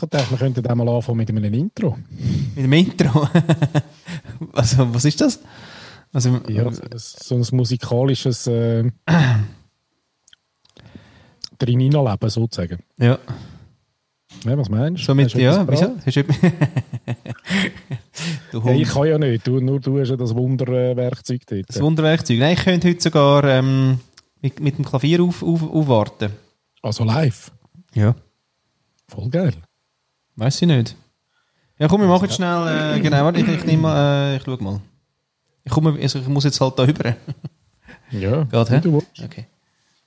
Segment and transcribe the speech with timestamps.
[0.00, 1.98] Ich dachte, wir könnten dann mal anfangen mit einem Intro.
[2.54, 3.28] Mit dem Intro?
[4.52, 5.40] also, was ist das?
[6.12, 8.84] Also, ja, so ein musikalisches äh,
[11.58, 12.78] Drin-Leben sozusagen.
[12.96, 13.18] Ja.
[14.44, 15.06] Ja, was meinst du?
[15.06, 15.96] So mit, ja, wieso?
[18.52, 21.68] du ja, ich kann ja nicht, du, nur du hast ja das Wunderwerkzeug dort.
[21.68, 22.38] Das Wunderwerkzeug?
[22.38, 23.98] Nein, ich könnte heute sogar ähm,
[24.40, 26.30] mit, mit dem Klavier auf, auf, aufwarten.
[26.82, 27.50] Also live?
[27.94, 28.14] Ja.
[29.08, 29.54] Voll geil.
[30.38, 30.94] Weiß ich nicht.
[31.80, 34.56] Ja, komm, wir machen jetzt schnell, äh, genau, ich, ich nehme mal, äh, ich schau
[34.58, 34.80] mal.
[35.64, 37.16] Ich, komme, also ich muss jetzt halt da rüber.
[38.12, 38.80] ja, Geht, hä?
[38.80, 39.20] du willst.
[39.20, 39.46] Okay.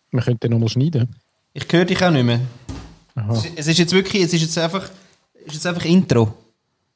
[0.09, 1.13] Wir könnten nochmal schneiden.
[1.53, 2.39] Ich höre dich auch nicht mehr.
[3.15, 3.43] Aha.
[3.57, 4.89] Es ist jetzt wirklich, es ist jetzt einfach,
[5.45, 6.33] ist jetzt einfach Intro.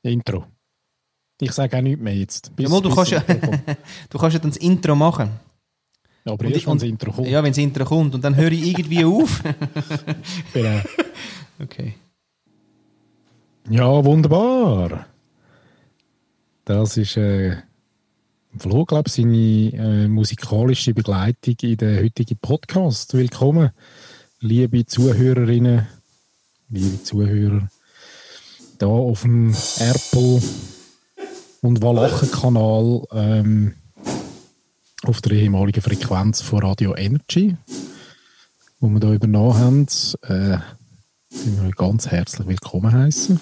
[0.02, 0.46] Intro.
[1.42, 2.56] Ich sage auch nichts mehr jetzt.
[2.56, 3.20] Bis, ja, mal, du, kannst ja,
[4.10, 5.30] du kannst ja dann das Intro machen.
[6.24, 7.28] Ja, aber erst, wenn das Intro kommt.
[7.28, 8.16] Ja, wenn das Intro kommt.
[8.16, 9.44] Und dann höre ich irgendwie auf.
[10.54, 10.80] genau.
[11.62, 11.96] Okay.
[13.68, 15.08] Ja, wunderbar.
[16.66, 17.58] Das ist äh,
[18.60, 23.16] Flo, glaube ich, seine äh, musikalische Begleitung in den heutigen Podcast.
[23.16, 23.72] Willkommen,
[24.40, 25.88] liebe Zuhörerinnen,
[26.70, 27.68] liebe Zuhörer,
[28.78, 30.44] da auf dem Apple
[31.62, 33.74] und Walachen-Kanal ähm,
[35.08, 37.58] auf der ehemaligen Frequenz von Radio Energy,
[38.80, 39.88] wo wir hier übernommen haben.
[40.22, 40.60] Äh,
[41.44, 43.40] wir ganz herzlich willkommen heißen.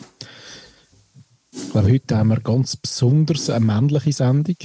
[1.52, 4.56] Ich glaube, heute haben wir ganz besonders eine männliche Sendung.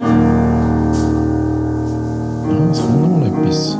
[0.00, 0.06] Ja,
[2.70, 3.76] es kommt noch mal etwas.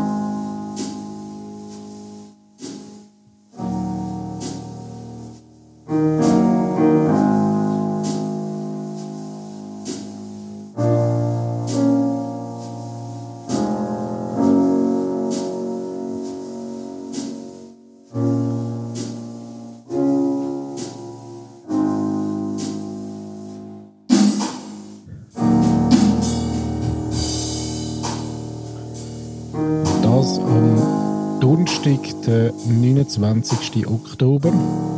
[31.88, 33.86] Donnerstag, der 29.
[33.86, 34.97] Oktober.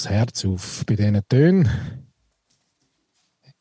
[0.00, 1.68] Das Herz auf bei diesen Tönen.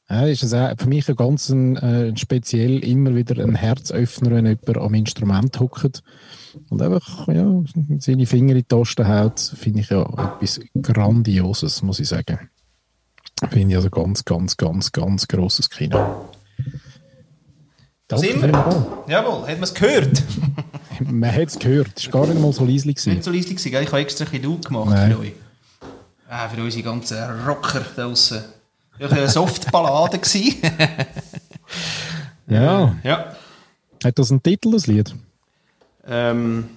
[0.10, 4.32] Ja, ist es auch für mich ein ganz ein, äh, speziell immer wieder ein Herzöffner,
[4.32, 6.02] wenn jemand am Instrument hockt
[6.70, 7.62] und einfach ja,
[8.00, 12.50] seine Finger in die Tasten haut, finde ich ja etwas Grandioses, muss ich sagen.
[13.52, 16.26] Finde ich also ganz, ganz, ganz, ganz grosses Kino.
[18.08, 18.48] Das immer.
[19.08, 20.24] Jawohl, hat man es gehört?
[21.06, 21.92] man hat es gehört.
[21.98, 23.06] Es war gar nicht mal so leislich.
[23.06, 25.12] Nicht so leislich, ich habe extra ein bisschen gemacht Nein.
[25.12, 25.34] für euch.
[26.32, 28.44] Ah, für unsere ganzen Rocker da draussen.
[29.00, 30.22] Das war eine Softballade.
[32.48, 32.96] ja.
[33.04, 33.36] ja.
[34.04, 35.16] Hat das einen Titel, das Lied?
[36.06, 36.70] Ähm.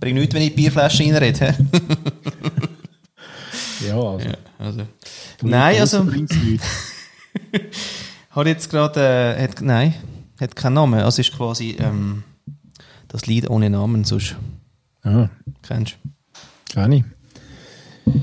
[0.00, 1.54] Bringt nichts, wenn ich die Bierflasche reinrede.
[3.86, 4.26] ja, also.
[4.26, 4.86] Ja, also.
[5.42, 6.06] Nein, also.
[8.30, 9.00] hat jetzt gerade.
[9.36, 9.94] Äh, hat, nein,
[10.40, 10.98] hat keinen Namen.
[11.00, 12.24] Also ist quasi ähm,
[13.08, 14.34] das Lied ohne Namen sonst.
[15.02, 15.28] Ah.
[15.60, 16.08] Kennst du?
[16.72, 17.04] Kenn ich.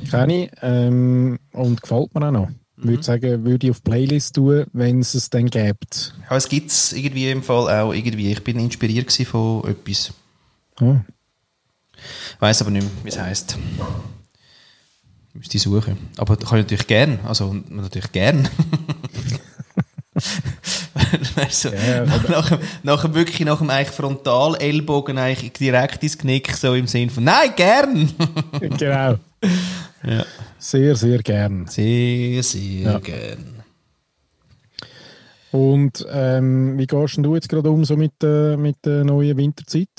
[0.10, 0.52] Kenn ich.
[0.62, 2.50] Ähm, und gefällt mir auch noch.
[2.78, 3.04] Ich würde mhm.
[3.04, 6.14] sagen, würde ich auf Playlist tun, wenn es es dann gibt.
[6.30, 8.32] Ja, es gibt es irgendwie im Fall auch irgendwie.
[8.32, 10.14] Ich bin inspiriert von etwas.
[10.80, 10.96] Oh.
[12.40, 13.58] Weiß aber nicht mehr, wie es heisst.
[15.34, 15.98] Müsste ich suchen.
[16.18, 17.20] Aber kann ich natürlich gern.
[17.26, 18.48] Also natürlich gern.
[21.64, 26.74] du, ja, nach, nach, nach, wirklich nach dem eigentlich Frontal-Ellbogen eigentlich direkt ins Knick, so
[26.74, 28.12] im Sinn von Nein, gern!
[28.60, 29.16] genau.
[30.04, 30.26] Ja.
[30.58, 31.68] Sehr, sehr gern.
[31.68, 33.00] Sehr, sehr ja.
[33.00, 33.60] gern.
[35.52, 39.90] Und ähm, wie gehst du jetzt gerade um so mit, äh, mit der neuen Winterzeit?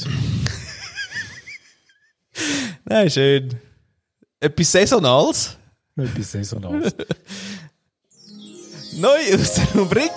[2.85, 3.51] Nein, schön.
[4.39, 5.57] Etwas Saisonales.
[5.97, 6.95] Etwas Saisonales.
[8.97, 10.13] Neu aus der Rubrik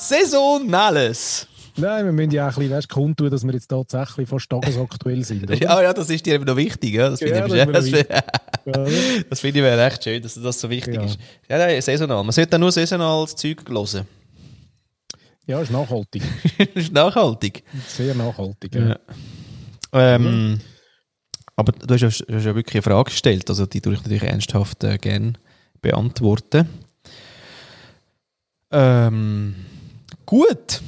[0.00, 1.46] Saisonales.
[1.76, 5.24] Nein, wir müssen ja auch ein bisschen weißt, kundtun, dass wir jetzt tatsächlich fast tagesaktuell
[5.24, 5.44] sind.
[5.44, 5.54] Oder?
[5.62, 6.94] Ja, ja, das ist dir eben noch wichtig.
[6.94, 7.10] Ja?
[7.10, 8.04] Das finde Ja, ich, das mir
[9.30, 11.04] das, finde ich mir recht schön, dass das so wichtig Ja.
[11.04, 11.18] ist.
[11.48, 12.22] Ja, nein, saisonal.
[12.24, 14.06] Man sollte nur saisonales Zeug hören.
[15.46, 16.22] ja, ist nachhaltig.
[16.74, 17.62] ist nachhaltig.
[17.88, 18.74] Sehr nachhaltig.
[18.74, 18.88] Ja.
[18.88, 18.96] Ja.
[19.92, 20.60] Ähm,
[21.56, 24.22] Aber du hast, ja, hast ja wirklich eine Frage gestellt, also die tue ich natürlich
[24.24, 25.34] ernsthaft äh, gerne
[25.80, 26.68] beantworten.
[28.72, 29.54] Ähm,
[30.30, 30.80] gut.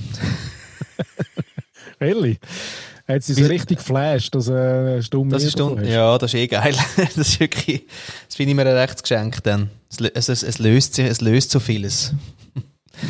[1.98, 2.38] Ehrlich?
[3.08, 5.84] Hat sie so richtig geflasht, dass eine Stunde Das ist, hast?
[5.84, 6.74] ja, das ist eh geil.
[6.96, 7.84] Das ist wirklich,
[8.28, 9.70] das finde ich mir ein rechtes Geschenk dann.
[10.14, 12.14] Es, es, es, löst sich, es löst so vieles.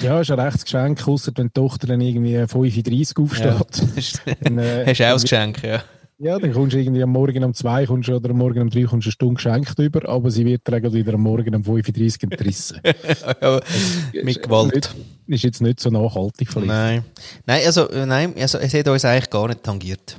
[0.00, 4.23] Ja, ist ein rechtes Geschenk, außer wenn die Tochter dann irgendwie 35 aufsteht.
[4.40, 5.82] Dann, äh, Hast du auch ein Geschenk, ja.
[6.22, 8.70] Ja, dann kommst du irgendwie am Morgen um 2 kommst du, oder am Morgen um
[8.70, 11.64] 3 kommst du eine Stunde geschenkt über, aber sie wird dann wieder am Morgen um
[11.64, 12.80] 35 entrissen.
[13.40, 13.60] ja
[14.22, 14.94] mit Gewalt.
[15.26, 16.69] Ist jetzt nicht so nachhaltig vielleicht.
[16.69, 17.04] Nein.
[17.44, 20.16] Nein, also, äh, nein, also es hat uns eigentlich gar nicht tangiert.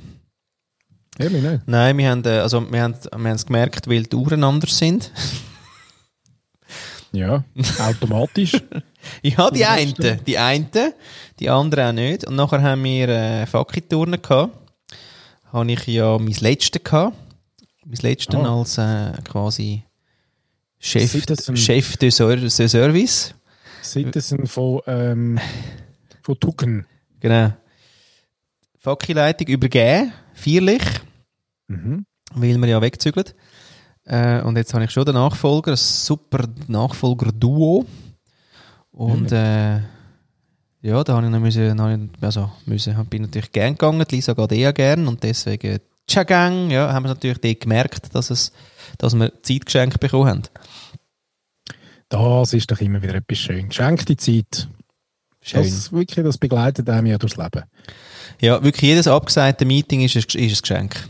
[1.18, 1.62] Ehrlich nicht?
[1.64, 4.76] Nein, wir haben, äh, also, wir haben, wir haben es gemerkt, weil die Uhren anders
[4.76, 5.10] sind.
[7.12, 7.44] Ja,
[7.78, 8.60] automatisch.
[9.22, 9.94] Ja, die einen,
[10.26, 10.66] die einen,
[11.38, 12.26] die anderen auch nicht.
[12.26, 14.63] Und nachher haben wir äh, Fakki-Turnen gehabt.
[15.54, 17.16] Habe ich ja mein letztes gehabt.
[17.86, 18.58] Mein letztes Ah.
[18.58, 19.84] als äh, quasi
[20.80, 21.56] Chef, Citizen.
[21.56, 23.34] Chef de, Ser de Service.
[23.82, 25.38] Citizen von, ähm,
[26.22, 26.86] von Tucken.
[27.20, 27.52] Genau.
[28.78, 30.82] Fakki-Leitung übergeben, feierlich,
[31.68, 32.04] Mhm.
[32.34, 33.26] weil wir ja wegzügeln.
[34.04, 37.86] Äh, und jetzt habe ich schon den Nachfolger, ein super Nachfolger-Duo.
[38.90, 39.80] Und äh,
[40.84, 44.16] ja, da habe ich noch müssen, habe ich, also müssen, bin natürlich gern gegangen, die
[44.16, 48.52] Lisa geht eher gern und deswegen Tschaggang, ja, haben wir natürlich dort gemerkt, dass, es,
[48.98, 50.42] dass wir Zeit geschenkt bekommen haben.
[52.10, 53.70] Das ist doch immer wieder etwas schön.
[53.70, 54.68] Geschenkte Zeit.
[55.40, 55.62] Schön.
[55.62, 57.64] Das, wirklich, das begleitet einem ja durchs Leben.
[58.40, 61.08] Ja, wirklich jedes abgesagte Meeting ist ein, ist ein Geschenk.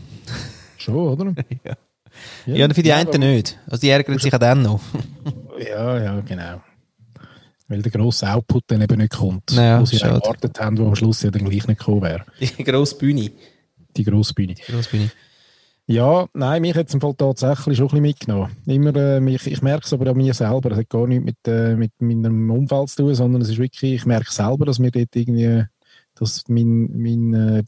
[0.77, 1.33] Schon, oder?
[1.65, 1.73] Ja.
[2.45, 3.59] Ja, und für die einen aber- nicht.
[3.67, 4.79] Also die ärgern sich auch dann noch.
[5.59, 6.61] Ja, ja, genau.
[7.67, 10.95] Weil der grosse Output dann eben nicht kommt, Ja, wo sie erwartet haben, wo am
[10.95, 12.25] Schluss ja dann gleich nicht gekommen wäre.
[12.39, 13.31] Die grosse Bühne.
[13.97, 14.53] Die grosse Bühne.
[14.53, 15.11] Die grosse Bühne.
[15.87, 18.51] Ja, nein, mich hat es im Fall tatsächlich schon ein bisschen mitgenommen.
[18.65, 20.71] Immer, äh, mich, ich merke es aber an mir selber.
[20.71, 23.93] Es hat gar nichts mit, äh, mit meinem Umfeld zu tun, sondern es ist wirklich,
[23.93, 25.63] ich merke selber, dass mir dort irgendwie,
[26.15, 27.63] dass mein, mein äh,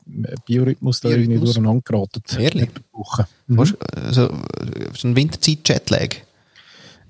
[0.46, 2.24] Biorhythmus da irgendwie durcheinander geraten.
[2.40, 2.70] Ehrlich?
[3.46, 3.60] Mhm.
[3.60, 4.30] Also,
[4.96, 6.16] so ein Winterzeit-Jetlag.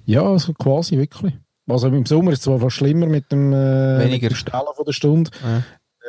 [0.05, 1.33] Ja, also quasi wirklich.
[1.67, 4.23] Also im Sommer ist es zwar fast schlimmer mit dem, äh, Weniger.
[4.27, 5.31] mit dem Stellen von der Stunde.
[5.43, 5.63] Ja.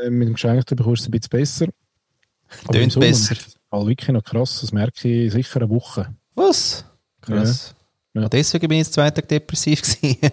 [0.05, 1.67] Äh, mit dem Geschenkten bekommst du es ein bisschen besser.
[2.65, 3.33] Aber Tönt besser.
[3.33, 4.61] ist es halt wirklich noch krass.
[4.61, 6.15] Das merke ich sicher eine Woche.
[6.35, 6.85] Was?
[7.21, 7.75] Krass.
[8.15, 8.23] Ja.
[8.23, 8.29] Ja.
[8.29, 10.17] Deswegen bin ich jetzt zwei Tage depressiv gewesen.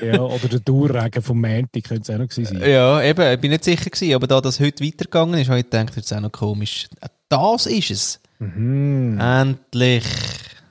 [0.00, 2.70] Ja, oder der Dauerregen vom Montag könnte es auch noch gewesen sein.
[2.70, 5.64] ja, eben, ich bin nicht sicher gewesen, aber da das heute weitergegangen ist, habe ich
[5.66, 6.88] gedacht, das ist auch noch komisch.
[7.00, 8.20] Ah, Das ist es.
[8.38, 9.18] Mhm.
[9.20, 10.04] Endlich.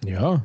[0.05, 0.41] Ja.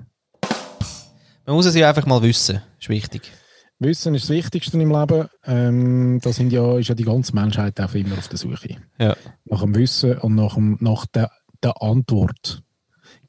[1.52, 2.62] Man muss es ja einfach mal wissen.
[2.80, 3.30] Ist wichtig.
[3.78, 5.28] Wissen ist das Wichtigste im Leben.
[5.44, 8.76] Ähm, da sind ja, ist ja die ganze Menschheit auch immer auf der Suche.
[8.98, 9.14] Ja.
[9.44, 11.30] Nach dem Wissen und nach, dem, nach der,
[11.62, 12.62] der Antwort.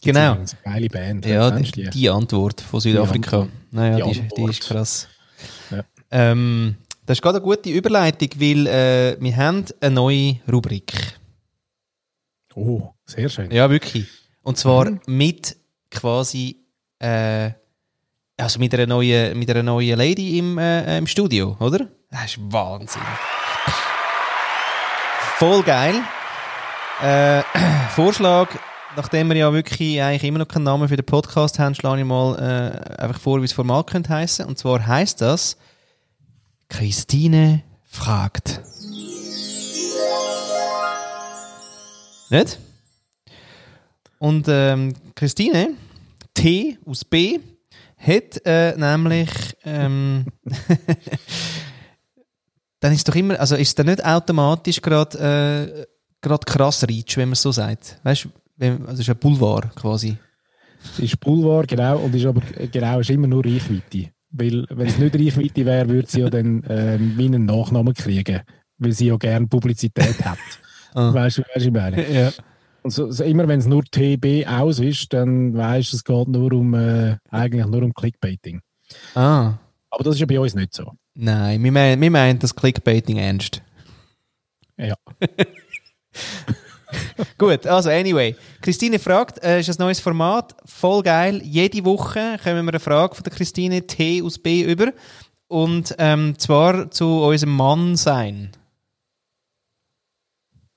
[0.02, 0.32] Genau.
[0.36, 1.26] übrigens Eine geile Band.
[1.26, 3.42] Ja, die, die Antwort von Südafrika.
[3.42, 3.50] Antwort.
[3.72, 5.08] Naja, Die die, ist- die ist krass.
[5.70, 5.84] Ja.
[6.12, 10.94] Ähm, das ist gerade eine gute Überleitung, weil äh, wir haben eine neue Rubrik.
[12.56, 13.52] Oh, sehr schön.
[13.52, 14.08] Ja, wirklich.
[14.44, 15.00] Und zwar Mhm.
[15.08, 15.58] mit
[15.92, 16.62] quasi
[17.00, 17.52] äh,
[18.38, 21.88] also mit einer neuen, mit einer neuen Lady im, äh, im Studio, oder?
[22.10, 23.02] Das ist Wahnsinn.
[25.38, 25.96] Voll geil.
[27.02, 27.44] Äh,
[27.90, 28.50] Vorschlag,
[28.96, 32.08] nachdem wir ja wirklich eigentlich immer noch keinen Namen für den Podcast haben, schlage ich
[32.08, 34.46] mal äh, einfach vor, wie das Format könnte heißen.
[34.46, 35.58] Und zwar heißt das
[36.70, 38.62] Christine fragt.
[42.30, 42.58] Nicht?
[44.18, 45.74] Und ähm, Christine,
[46.34, 47.40] T aus B,
[48.06, 49.30] hat äh, nämlich.
[49.64, 50.26] Ähm,
[52.80, 53.40] dann ist doch immer.
[53.40, 55.86] Also ist es dann nicht automatisch gerade äh,
[56.22, 58.00] grad krass Reach, wenn man es so sagt.
[58.04, 58.28] Weißt
[58.60, 60.18] du, also ist ein Boulevard quasi.
[60.98, 62.42] Ist Boulevard, genau, und ist aber
[62.72, 64.10] genau, ist immer nur Reichweite.
[64.32, 68.42] Weil, wenn es nicht Reichweite wäre, würde sie ja dann ähm, wie einen Nachnamen kriegen.
[68.80, 70.40] Weil sie ja gerne Publizität hat.
[70.96, 71.12] Ah.
[71.12, 72.08] Weißt du, was ich meine?
[72.08, 72.32] Ja.
[72.84, 76.28] Und so, so immer wenn es nur TB aus ist, dann weißt du, es geht
[76.28, 78.60] nur um, äh, eigentlich nur um Clickbaiting.
[79.16, 79.54] Ah.
[79.90, 80.92] Aber das ist ja bei uns nicht so.
[81.16, 83.62] Nein, wir meinen, wir meinen das Clickbaiting ernst.
[84.78, 84.96] Ja.
[87.38, 88.36] Gut, also anyway.
[88.62, 91.42] Christine fragt, äh, ist ein neues Format, voll geil.
[91.44, 94.92] Jede Woche kommen wir eine Frage von der Christine T aus B über.
[95.48, 98.52] Und ähm, zwar zu unserem Mann sein.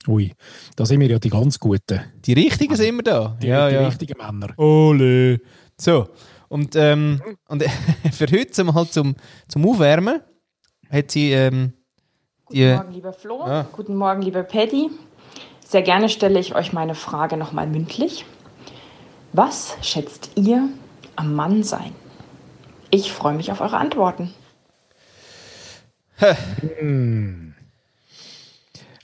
[0.09, 0.33] Ui,
[0.77, 2.01] da sind wir ja die ganz Guten.
[2.25, 3.37] Die Richtigen sind wir da.
[3.41, 3.87] Die, ja, die ja.
[3.87, 4.57] richtigen Männer.
[4.59, 5.41] Ole.
[5.77, 6.09] So.
[6.49, 7.65] Und, ähm, und
[8.13, 9.17] für heute mal zum,
[9.49, 10.21] zum Aufwärmen
[10.91, 11.73] hat sie ähm,
[12.45, 13.43] Guten die, Morgen, lieber Flo.
[13.43, 13.67] Ah.
[13.73, 14.91] Guten Morgen, lieber Paddy.
[15.67, 18.25] Sehr gerne stelle ich euch meine Frage nochmal mündlich.
[19.33, 20.69] Was schätzt ihr
[21.17, 21.93] am Mann sein?
[22.91, 24.33] Ich freue mich auf eure Antworten.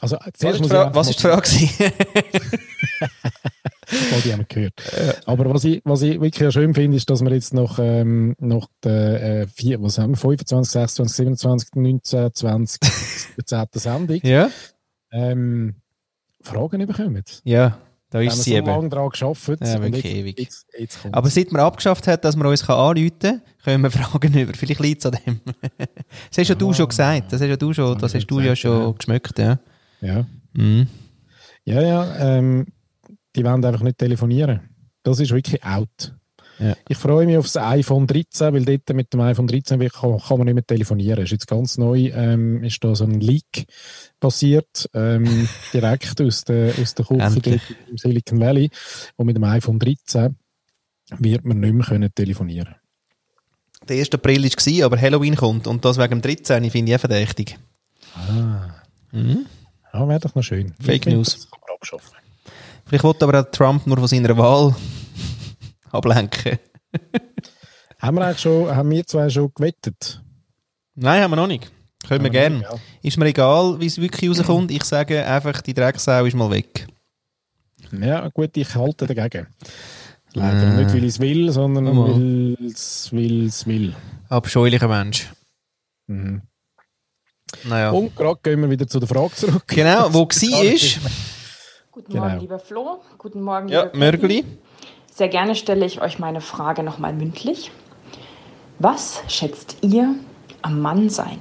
[0.03, 1.49] Also, was, ist die Frage, was ist die Frage?
[3.93, 4.73] Oh, die haben wir gehört.
[5.27, 8.69] Aber was ich, was ich wirklich schön finde, ist, dass wir jetzt noch, ähm, noch
[8.83, 12.81] der, äh, vier, was haben wir, 25, 26, 27, 19, 20,
[13.37, 13.67] 17.
[13.75, 14.51] Sendung, ja?
[15.13, 15.77] ähm,
[16.41, 17.23] Fragen bekommen.
[17.45, 17.79] Ja,
[18.11, 18.67] da Wir ist haben sie so eben.
[18.67, 19.61] lange daran gearbeitet.
[19.61, 20.41] Ja, wirklich jetzt, ewig.
[20.41, 20.99] Jetzt, jetzt.
[21.13, 24.53] Aber seit man abgeschafft hat, dass man uns kann anrufen kann, können wir Fragen über.
[24.55, 25.41] Vielleicht liegt es an dem.
[25.79, 27.33] das hast ja du schon gesagt.
[27.33, 28.91] Das hast ja du schon, das hast du ja schon ja.
[28.91, 29.59] geschmeckt, ja.
[30.03, 30.27] Ja.
[30.53, 30.87] Mhm.
[31.65, 32.67] ja, ja, ähm,
[33.35, 34.69] die wollen einfach nicht telefonieren.
[35.03, 36.15] Das ist wirklich out.
[36.59, 36.77] Ja.
[36.89, 40.19] Ich freue mich auf das iPhone 13, weil dort mit dem iPhone 13 wirklich kann,
[40.19, 41.25] kann man nicht mehr telefonieren.
[41.25, 43.67] Ist jetzt ganz neu, ähm, ist da so ein Leak
[44.21, 48.71] passiert, ähm, direkt aus der, aus der Küche im Silicon Valley.
[49.17, 50.37] Und mit dem iPhone 13
[51.19, 52.77] wird man nicht mehr können telefonieren
[53.89, 54.13] Der 1.
[54.13, 56.71] April war, aber Halloween kommt und das wegen dem 13.
[56.71, 57.59] finde ich auch verdächtig.
[59.11, 59.47] Mhm.
[59.93, 60.73] Ja, wäre doch noch schön.
[60.81, 61.49] Fake Ich finde, News.
[61.75, 62.17] Abschaffen.
[62.87, 64.75] Vielleicht wollte aber auch Trump nur von seiner Wahl
[65.91, 66.59] ablenken.
[67.99, 70.21] Haben wir eigentlich schon, haben wir zwei schon gewettet?
[70.95, 71.71] Nein, haben wir noch nicht.
[72.07, 72.57] Können wir Haben wir gerne.
[72.59, 72.69] nicht,
[73.03, 74.71] Ist mir egal, wie es wirklich rauskommt.
[74.73, 76.87] Ich sage einfach, die Drecksau ist mal weg.
[77.93, 79.47] Ja, gut, ich halte dagegen.
[80.35, 80.77] Leider Äh.
[80.83, 83.95] nicht, weil ich es will, sondern weil es will, es will.
[84.29, 85.31] Abscheulicher Mensch.
[86.07, 86.43] Mhm.
[87.65, 87.91] Naja.
[87.91, 89.65] Und gerade gehen wir wieder zu der Frage zurück.
[89.67, 90.99] Genau, wo gsi ist.
[91.91, 92.25] Guten Genau.
[92.27, 93.03] Morgen, lieber Flo.
[93.19, 93.99] Guten Morgen, Ja, lieber Paddy.
[93.99, 94.45] Mörgeli.
[95.15, 97.71] Sehr gerne stelle ich euch meine Frage nochmal mündlich.
[98.79, 100.15] Was schätzt ihr
[100.63, 101.41] am Mann sein?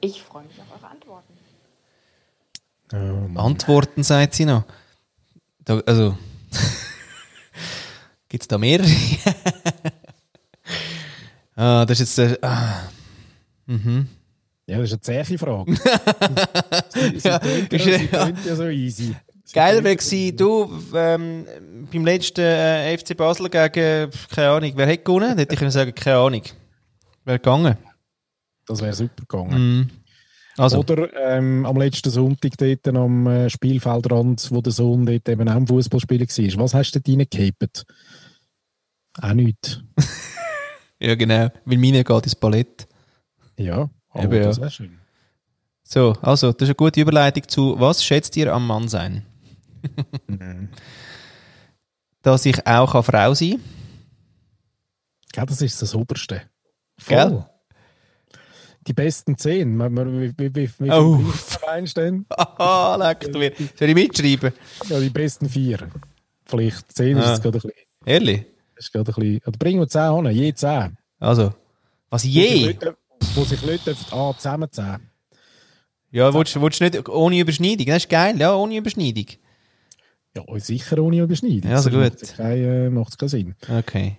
[0.00, 1.32] Ich freue mich auf eure Antworten.
[2.92, 4.64] Ähm, Antworten, sagt sie noch.
[5.64, 6.16] Da, also.
[8.28, 8.86] Gibt es da mehrere?
[11.56, 12.42] ah, das ist jetzt.
[12.42, 12.82] Äh, ah.
[13.66, 14.08] Mhm.
[14.66, 15.74] Ja, das ist eine zähe Frage.
[16.94, 19.14] sie, sie, Ja, ja, ist- tönt ja so easy.
[19.44, 21.46] Sie Geil wäre ja gewesen, du, ähm,
[21.92, 25.28] beim letzten äh, FC Basel gegen, keine Ahnung, wer hätte gewonnen?
[25.28, 26.42] Dann hätte ich können sagen, keine Ahnung.
[27.24, 27.76] Wer gegangen?
[28.66, 29.78] Das wäre super gegangen.
[29.80, 29.90] Mhm.
[30.58, 35.48] Also, Oder ähm, am letzten Sonntag dort am äh, Spielfeldrand, wo der Sohn dort eben
[35.48, 36.64] auch am Fußballspielen war.
[36.64, 37.84] Was hast du dort reingehabt?
[39.20, 39.80] Auch nichts.
[41.00, 42.88] ja genau, weil meine geht ins Ballett.
[43.58, 44.42] Ja, aber Eben, ja.
[44.48, 44.98] das wäre schön.
[45.82, 49.24] So, also, das ist eine gute Überleitung zu, was schätzt ihr am Mann sein?
[50.26, 50.68] Mhm.
[52.22, 53.60] Dass ich auch eine Frau sein
[55.32, 56.42] Gell, das ist das Oberste.
[57.06, 57.44] Gell?
[58.86, 59.78] Die besten zehn.
[59.78, 61.20] Wie, wie, wie, wie Oh.
[61.68, 62.24] einstehen?
[62.36, 63.52] Haha, leck du mir.
[63.78, 64.52] Soll ich mitschreiben?
[64.88, 65.88] Ja, die besten vier.
[66.46, 67.30] Vielleicht zehn ist Ah.
[67.32, 67.72] jetzt gerade ein bisschen.
[68.06, 68.44] Ehrlich?
[68.76, 70.96] Ist gerade ein bisschen oder bringen wir zehn an, je zehn.
[71.18, 71.52] Also,
[72.10, 72.74] was je?
[73.34, 74.98] Wo sich Leute ah, zusammen zehn.
[76.10, 77.86] Ja, willst, du- willst du nicht ohne Überschneidung?
[77.86, 79.26] Das ist geil, ja, ohne Überschneidung.
[80.34, 81.70] Ja, sicher ohne Überschneidung.
[81.70, 82.00] Ja, also gut.
[82.00, 83.54] Macht es keinen äh, macht's keinen Sinn.
[83.68, 84.16] Okay.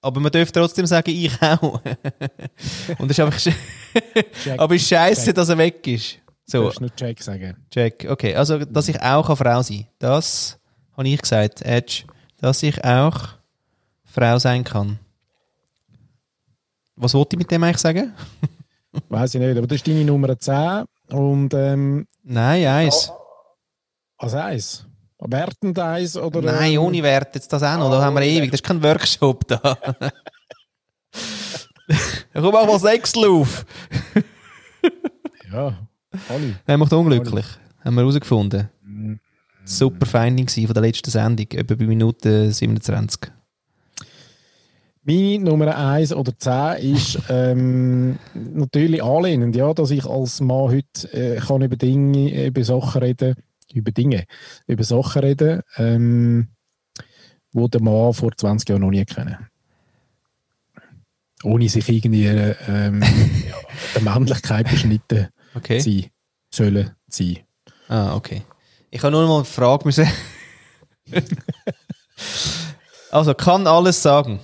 [0.00, 1.80] Aber man darf trotzdem sagen, ich auch.
[2.98, 4.58] Und das ist einfach.
[4.58, 6.14] Aber ist scheiße, dass er weg ist.
[6.16, 7.56] Du So, darfst nur Check sagen.
[7.70, 8.06] check.
[8.08, 9.86] Okay, also, dass ich auch eine Frau sein kann.
[10.00, 10.58] Das
[10.96, 12.02] habe ich gesagt, Edge.
[12.38, 13.28] Dass ich auch
[14.04, 14.98] Frau sein kann.
[16.96, 18.12] Was wollte ich mit dem eigentlich sagen?
[19.08, 23.10] Weiß ich nicht, aber das ist deine Nummer 10 und ähm, Nein, eins.
[24.18, 24.86] als eins.
[25.18, 26.42] Wertend eins oder.
[26.42, 27.34] Nein, ähm, ohne Wert.
[27.34, 27.90] Jetzt das auch noch.
[27.90, 28.50] Da haben wir ewig.
[28.50, 29.60] Das ist kein Workshop da.
[32.32, 33.64] Komm, mach mal Sechstel auf.
[35.52, 35.78] Ja,
[36.28, 36.56] alle.
[36.66, 37.46] Nein, macht unglücklich.
[37.84, 38.68] Haben wir herausgefunden.
[38.82, 39.14] Mm.
[39.64, 43.30] Super Finding von der letzten Sendung, etwa bei Minute 27.
[45.04, 51.12] Meine Nummer 1 oder 10 ist ähm, natürlich anlehnend, ja, dass ich als Mann heute
[51.12, 53.34] äh, kann über Dinge, über Sachen reden,
[53.72, 54.26] über Dinge,
[54.68, 56.48] über Sachen reden, ähm,
[57.52, 59.48] wo der Mann vor 20 Jahren noch nie kennen.
[61.42, 63.02] Ohne sich irgendwie äh, ähm,
[63.48, 63.56] ja,
[63.96, 65.80] der Männlichkeit beschnitten Okay.
[65.80, 66.06] sein
[66.48, 67.38] sollen sein.
[67.88, 68.42] Ah, okay.
[68.90, 70.06] Ich habe nur mal eine Frage müssen.
[73.10, 74.38] also, kann alles sagen.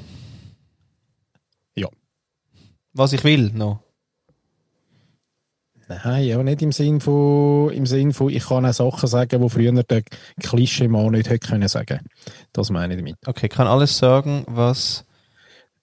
[2.98, 3.80] Was ich will noch.
[6.04, 9.48] Nein, ja, nicht im Sinn von, im Sinn von, ich kann auch Sachen sagen, die
[9.48, 10.02] früher der
[10.42, 12.00] Klischee-Mann nicht hätte können sagen.
[12.52, 13.16] Das meine ich damit.
[13.26, 15.06] Okay, kann alles sagen, was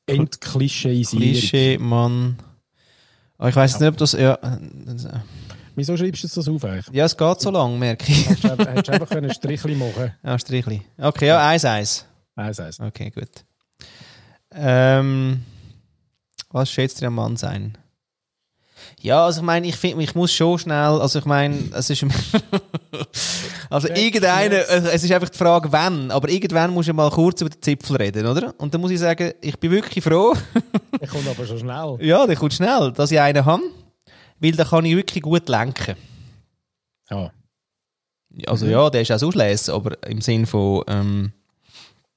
[0.06, 1.24] Entklischeisierung.
[1.26, 2.38] Klischee man.
[3.40, 4.12] Aber ich weiß nicht, ob das.
[4.14, 4.38] Ja,
[5.78, 6.88] Wieso schreibst du das auf eigentlich?
[6.94, 8.30] ja es geht so lang, merke ich.
[8.30, 10.82] Hättest du einfach- können ein Strichli machen Ja, Strichli.
[11.00, 12.06] Okay, ja, eins, eins.
[12.36, 12.80] Eins, eins.
[12.80, 13.28] Okay, gut.
[14.54, 15.42] Ähm,
[16.56, 17.78] was schätzt ihr am Mann sein?
[19.02, 22.06] Ja, also ich meine, ich finde, ich muss schon schnell, also ich meine, es ist,
[23.70, 27.50] also irgendeine, es ist einfach die Frage, wann, aber irgendwann muss ich mal kurz über
[27.50, 28.54] den Zipfel reden, oder?
[28.58, 30.34] Und dann muss ich sagen, ich bin wirklich froh,
[31.02, 31.98] Ich komme aber schon schnell.
[32.00, 33.64] ja, der kommt schnell, dass ich einen habe,
[34.40, 35.96] weil da kann ich wirklich gut lenken.
[37.10, 37.32] Ja.
[38.48, 41.34] Also ja, der ist auch auslässig, aber im Sinn von, ähm,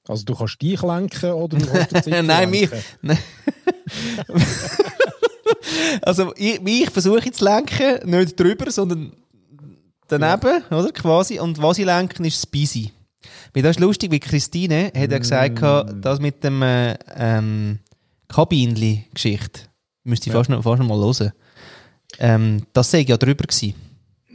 [0.09, 2.69] Also du kannst dich lenken oder du kannst den Nein, mich-.
[6.01, 9.11] Also, ich, ich versuche zu lenken, nicht drüber, sondern
[10.07, 10.91] daneben, oder?
[10.91, 11.39] Quasi.
[11.39, 12.91] Und was ich lenken, ist das Busy.
[13.53, 16.01] Weil das ist lustig, wie Christine hat ja gesagt, Mm.
[16.01, 17.79] das mit dem äh, ähm,
[18.27, 19.61] Kabinli-Geschichte,
[20.03, 20.39] müsste ich Ja.
[20.39, 21.31] fast, noch, fast noch mal hören.
[22.19, 23.73] Ähm, das sei ja drüber gewesen.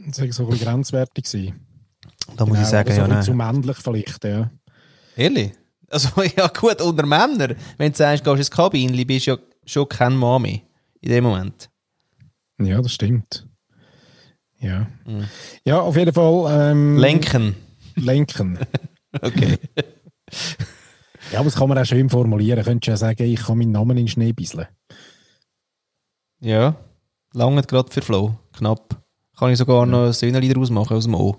[0.07, 1.25] Das war so ein grenzwertig.
[1.25, 1.59] gewesen.
[2.37, 3.23] Da muss ich Genau, sagen, so ja, nein.
[3.23, 4.49] zu männlich vielleicht, ja.
[5.15, 5.51] Ehrlich?
[5.89, 9.89] Also, ja gut, unter Männern, wenn du sagst, gehst ins Kabinli, bist du ja schon
[9.89, 10.59] kein mehr.
[11.01, 11.69] In dem Moment.
[12.59, 13.47] Ja, das stimmt.
[14.59, 14.87] Ja.
[15.05, 15.27] Mhm.
[15.65, 16.71] Ja, auf jeden Fall.
[16.71, 17.55] Ähm, Lenken.
[17.95, 18.59] Lenken.
[19.21, 19.57] Okay.
[21.31, 22.63] Ja, aber das kann man auch schön formulieren.
[22.63, 24.67] Könntest du ja sagen, ich kann meinen Namen in den Schnee bisseln.
[26.39, 26.75] Ja,
[27.33, 28.35] lange gerade für Flow.
[28.53, 29.01] Knapp.
[29.37, 31.37] Kann ich sogar noch ein Söhnchen daraus machen aus dem O.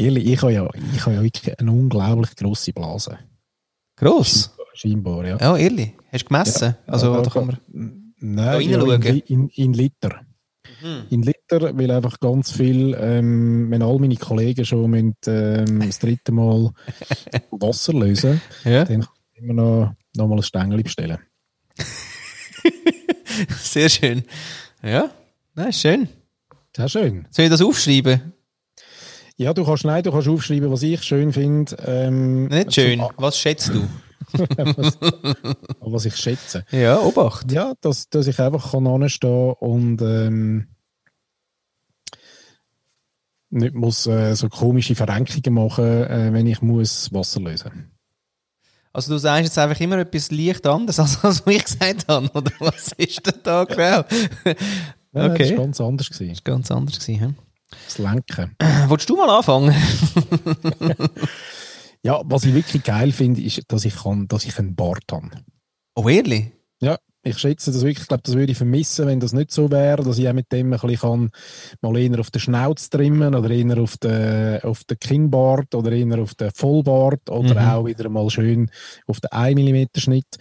[0.00, 3.18] Ehrlich, ich habe ja, ich habe ja wirklich eine unglaublich grosse Blase.
[3.96, 4.50] Gross.
[4.72, 5.36] Scheinbar, ja.
[5.38, 5.92] Ja, ehrlich.
[6.10, 6.76] Hast du gemessen?
[6.86, 7.58] also, Ja, da kann man.
[8.16, 9.18] Nein, Da ja, in, reinschauen.
[9.26, 10.20] In, in Liter.
[10.82, 11.02] Mhm.
[11.10, 15.98] In Liter, weil einfach ganz viel, ähm, wenn all meine Kollegen schon müssen, ähm, das
[15.98, 16.70] dritte Mal
[17.50, 21.18] Wasser lösen, Ja, dann kann ich immer noch, noch mal ein Stängel bestellen.
[23.58, 24.24] sehr schön.
[24.82, 25.10] Ja,
[25.54, 26.08] nein, ist schön.
[26.74, 27.26] Sehr schön.
[27.30, 28.32] Soll ich das aufschreiben?
[29.40, 31.74] Ja, du kannst, nein, du kannst aufschreiben, was ich schön finde.
[31.86, 32.98] Ähm, Nicht schön.
[32.98, 33.88] zum- Was schätzt du?
[34.34, 34.98] was,
[35.80, 36.62] was ich schätze.
[36.70, 37.50] Ja, Obacht.
[37.50, 40.68] Ja, dass, dass ich einfach kann anstehen und ähm,
[43.48, 47.90] nicht muss äh, so komische Verrenkungen machen, äh, wenn ich muss Wasser lösen.
[48.92, 52.28] Also, du sagst jetzt einfach immer etwas leicht anderes, als was ich gesagt habe.
[52.34, 53.82] Oder was ist denn da genau?
[53.82, 54.04] Ja,
[55.12, 55.50] Das Okay.
[55.56, 56.10] war ganz anders.
[56.10, 56.34] Gewesen.
[56.34, 56.98] Das war ganz anders.
[57.00, 57.36] Gewesen,
[57.70, 58.56] Das Lenken.
[58.62, 58.88] hä?
[58.88, 59.74] Wolltest du mal anfangen?
[62.02, 65.30] Ja, was ich wirklich geil finde, ist, dass ich, kann, dass ich einen Bart habe.
[65.94, 66.52] Oh, ehrlich?
[66.80, 68.00] Ja, ich schätze das wirklich.
[68.02, 70.50] Ich glaube, das würde ich vermissen, wenn das nicht so wäre, dass ich auch mit
[70.52, 71.30] dem ein bisschen kann,
[71.82, 76.18] mal eher auf den Schnauz trimmen oder eher auf den, auf den Kinnbart oder eher
[76.18, 77.68] auf den Vollbart oder Mhm.
[77.68, 78.70] auch wieder mal schön
[79.06, 80.38] auf den 1 mm Schnitt.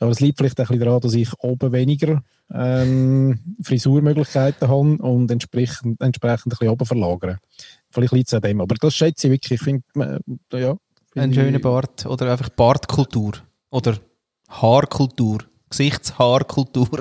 [0.00, 2.22] Aber es liegt vielleicht auch ein bisschen daran, dass ich oben weniger
[2.54, 7.38] ähm, Frisurmöglichkeiten habe und entsprechend, entsprechend ein bisschen oben verlagern.
[7.90, 8.60] Vielleicht liegt es an dem.
[8.60, 9.60] Aber das schätze ich wirklich.
[9.60, 10.20] Ich finde,
[10.52, 10.76] äh, ja.
[11.14, 13.32] Ein schöner Bart oder einfach Bartkultur
[13.70, 13.98] oder
[14.48, 15.40] Haarkultur,
[15.72, 17.00] Gesichtshaarkultur.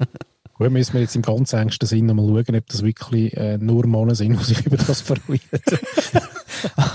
[0.54, 3.86] Gut, müssen wir jetzt im ganz engsten Sinn mal schauen, ob das wirklich äh, nur
[3.86, 5.40] Männer sind, die sich über das freuen.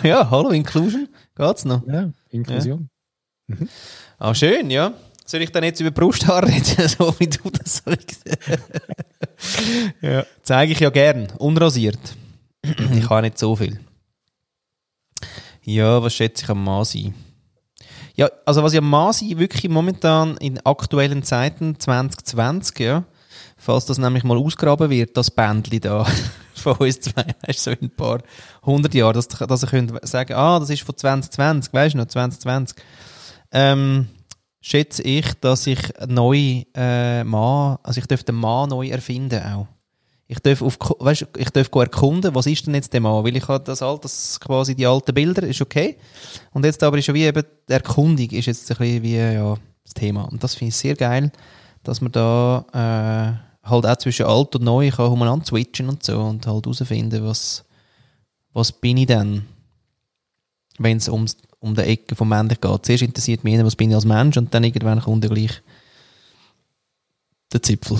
[0.03, 1.85] Ja, hallo Inclusion, geht's noch?
[1.87, 2.89] ja, Inklusion.
[4.17, 4.93] Ah schön, ja.
[5.23, 8.23] Soll ich dann jetzt über Brusthaar reden, so wie du das sagst?
[10.01, 10.25] ja.
[10.41, 11.99] Zeige ich ja gern, unrasiert.
[12.63, 13.79] ich habe nicht so viel.
[15.63, 17.13] Ja, was schätze ich am Mann sein?
[18.15, 23.03] Ja, also was Mann sein wirklich momentan in aktuellen Zeiten 2020, ja,
[23.57, 26.05] falls das nämlich mal ausgraben wird, das Bändli da
[26.53, 28.21] von uns zwei, weißt du, so in ein paar
[28.63, 32.07] hundert Jahren, dass, dass ihr könnt sagen, ah, das ist von 2020, weißt du noch,
[32.07, 32.77] 2020.
[33.53, 34.07] Ähm,
[34.61, 39.67] schätze ich, dass ich neu äh, Mann, also ich darf den Mann neu erfinden auch.
[40.31, 43.21] Ich darf, auf, weißt, ich darf erkunden, was ist denn jetzt der Mann?
[43.25, 45.97] Weil ich habe das alt, das quasi die alten Bilder, ist okay.
[46.53, 49.57] Und jetzt aber ist schon wie eben die Erkundung ist jetzt ein bisschen wie ja,
[49.83, 50.23] das Thema.
[50.23, 51.33] Und das finde ich sehr geil,
[51.83, 56.21] dass man da äh, halt auch zwischen alt und neu kann umeinander switchen und so
[56.21, 57.65] und halt herausfinden, was,
[58.53, 59.45] was bin ich denn,
[60.77, 62.85] wenn es ums, um die Ecke vom Männlich geht.
[62.85, 65.61] Zuerst interessiert mich, was bin ich als Mensch und dann irgendwann kommt gleich
[67.51, 67.97] der Zipfel.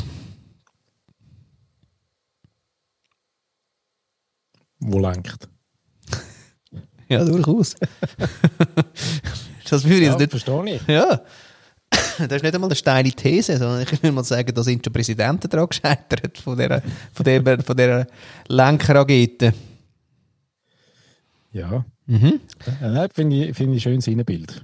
[4.82, 5.48] Wo lenkt?
[7.10, 7.76] Ja, durchaus.
[9.70, 10.30] das würde ich Ja, nicht.
[10.32, 10.88] verstehe ich.
[10.88, 11.22] Ja.
[11.90, 14.94] Das ist nicht einmal eine steile These, sondern ich will mal sagen, da sind schon
[14.94, 16.82] Präsidenten daran gescheitert von dieser,
[17.14, 18.08] von dieser, von dieser
[18.48, 19.54] Lenkeragete.
[21.52, 21.84] Ja.
[22.06, 22.40] Mhm.
[22.82, 24.64] Äh, Nein, finde ich, finde ich ein schönes Innenbild.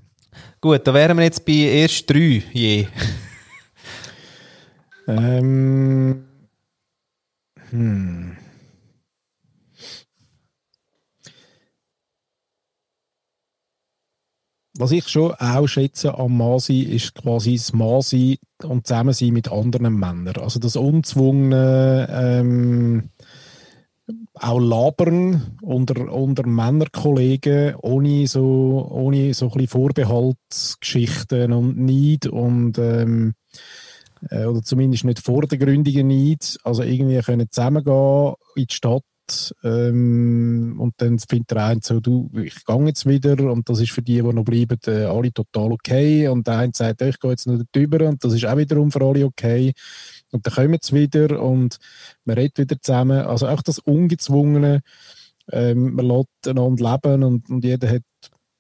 [0.62, 2.88] Gut, da wären wir jetzt bei erst drei je.
[5.08, 6.24] Ähm,
[7.72, 8.38] hm.
[14.80, 19.98] Was ich schon auch schätze am Masi ist quasi das Masi und Zusammensein mit anderen
[19.98, 20.38] Männern.
[20.40, 23.10] Also das unzwungene ähm,
[24.36, 32.78] auch Labern unter, unter Männerkollegen ohne so, ohne so ein bisschen Vorbehaltsgeschichten und Neid und
[32.78, 33.34] ähm,
[34.30, 36.60] äh, oder zumindest nicht vordergründigen Neid.
[36.64, 39.04] Also irgendwie können zusammengehen in die Stadt
[39.64, 43.92] ähm, und dann findet der eine so, du, ich gehe jetzt wieder und das ist
[43.92, 47.32] für die, die noch bleiben, äh, alle total okay und der eine sagt, ich gehe
[47.32, 49.74] jetzt noch drüber und das ist auch wiederum für alle okay
[50.32, 51.78] und dann kommen sie wieder und
[52.26, 53.22] man redet wieder zusammen.
[53.22, 54.82] Also auch das Ungezwungene,
[55.52, 58.04] ähm, man lässt einander leben und, und jeder hat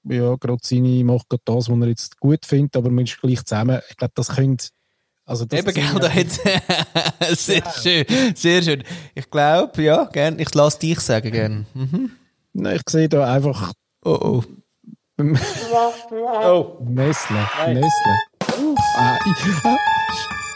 [0.03, 3.43] ja gerade seine, macht gerade das, was er jetzt gut findet, aber man ist gleich
[3.43, 3.81] zusammen.
[3.89, 4.67] Ich glaube, das könnte
[5.27, 8.83] also das Eben, gell, da ja- hat Sehr schön, sehr schön.
[9.13, 10.39] Ich glaube, ja, gern.
[10.39, 11.65] Ich lasse dich sagen, gern.
[11.75, 12.11] Mhm.
[12.53, 13.71] Nein, ich sehe da einfach
[14.03, 14.43] Oh, oh.
[15.19, 16.77] oh.
[16.83, 17.47] Nestle.
[17.67, 18.17] Nestle.
[18.95, 19.17] Ah.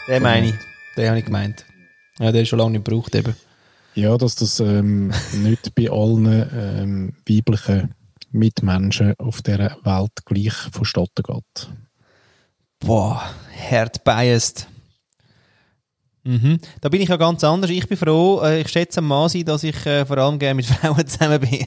[0.08, 0.54] Den meine ich.
[0.96, 1.64] Den habe ich gemeint.
[2.18, 3.36] Ja, der ist schon lange nicht gebraucht eben.
[3.94, 7.94] Ja, dass das ähm, nicht bei allen ähm, weiblichen
[8.30, 11.68] Mitmenschen auf dieser Welt gleich vonstatten geht.
[12.80, 13.22] Boah,
[13.70, 14.66] hart biased.
[16.24, 16.58] Mhm.
[16.80, 17.70] Da bin ich ja ganz anders.
[17.70, 20.66] Ich bin froh, äh, ich schätze am Masi, dass ich äh, vor allem gerne mit
[20.66, 21.66] Frauen zusammen bin.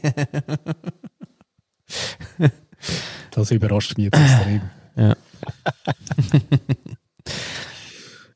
[3.31, 4.61] Das überrascht mich jetzt extrem.
[4.97, 5.13] Ja.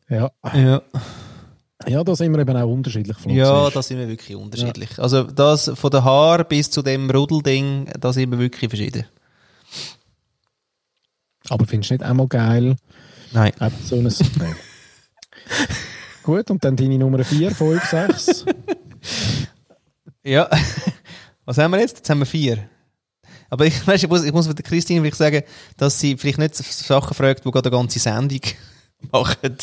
[0.09, 0.81] Ja, ja.
[1.87, 3.15] ja da sind wir eben auch unterschiedlich.
[3.27, 4.97] ja, da sind wir wirklich unterschiedlich.
[4.97, 9.05] Also das von der Haar bis zu dem Rudelding, da sind wir wirklich verschieden.
[11.47, 12.75] Aber findest du nicht einmal geil?
[13.31, 13.51] Nein.
[13.59, 14.55] Einfach so ein Nein.
[16.23, 18.45] Gut, und dann deine Nummer 4, 5, 6.
[20.23, 20.49] Ja.
[21.45, 21.97] Was haben wir jetzt?
[21.97, 22.69] Jetzt haben wir vier.
[23.49, 25.41] Aber ich, weißt, ich, muss, ich muss mit der Christine vielleicht sagen,
[25.77, 28.41] dass sie vielleicht nicht Sachen fragt, die gerade eine ganze Sendung
[29.11, 29.57] machen.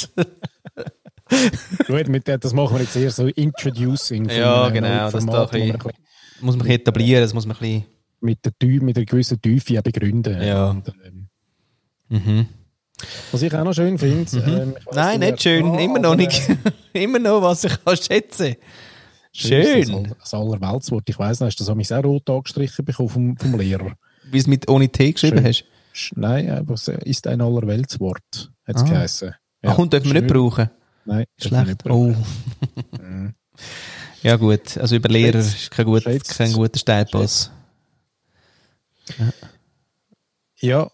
[1.87, 4.29] Gut, mit der, das machen wir jetzt eher so Introducing.
[4.29, 5.93] Ja, genau, das da bisschen- bisschen
[6.41, 7.85] muss man etablieren, das muss man ein bisschen...
[8.21, 8.53] mit, der
[8.83, 10.41] mit einer gewissen Tiefe begründen.
[10.43, 10.71] Ja.
[10.71, 11.29] Und, ähm,
[12.09, 12.49] Mhm.
[13.33, 14.23] Was ich auch noch schön finde.
[14.23, 16.43] Ich weiss Nein, nicht schön, wer- immer noch aber, nicht.
[16.93, 18.57] immer noch, was ich kann schätzen.
[19.33, 20.05] Schön.
[20.09, 21.09] Das, das Allerweltswort.
[21.09, 23.93] Ich weiss nicht, hast du das mich auch rot angestrichen bekommen vom, vom Lehrer?
[24.31, 25.47] Wie es mit ohne T geschrieben Schön.
[25.47, 25.65] hast.
[26.17, 28.87] Nein, aber es ist ein Allerweltswort, hat es Ah.
[28.87, 29.35] geheißen.
[29.67, 30.71] Ach, und dürfen wir nicht brauchen.
[31.05, 31.67] Nein, Schlecht.
[31.67, 32.15] nicht Oh.
[33.01, 33.35] Mhm.
[34.23, 37.53] Ja gut, also über Lehrer ist kein, gut, kein guter Steilpass.
[39.19, 39.27] Ja,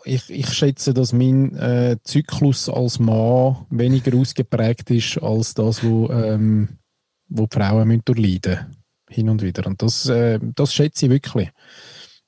[0.05, 6.09] ich, ich schätze, dass mein äh, Zyklus als Mann weniger ausgeprägt ist als das, wo,
[6.11, 6.79] ähm,
[7.29, 8.77] wo die Frauen müssen durchleiden
[9.09, 9.66] Hin und wieder.
[9.66, 11.51] Und das, äh, das schätze ich wirklich.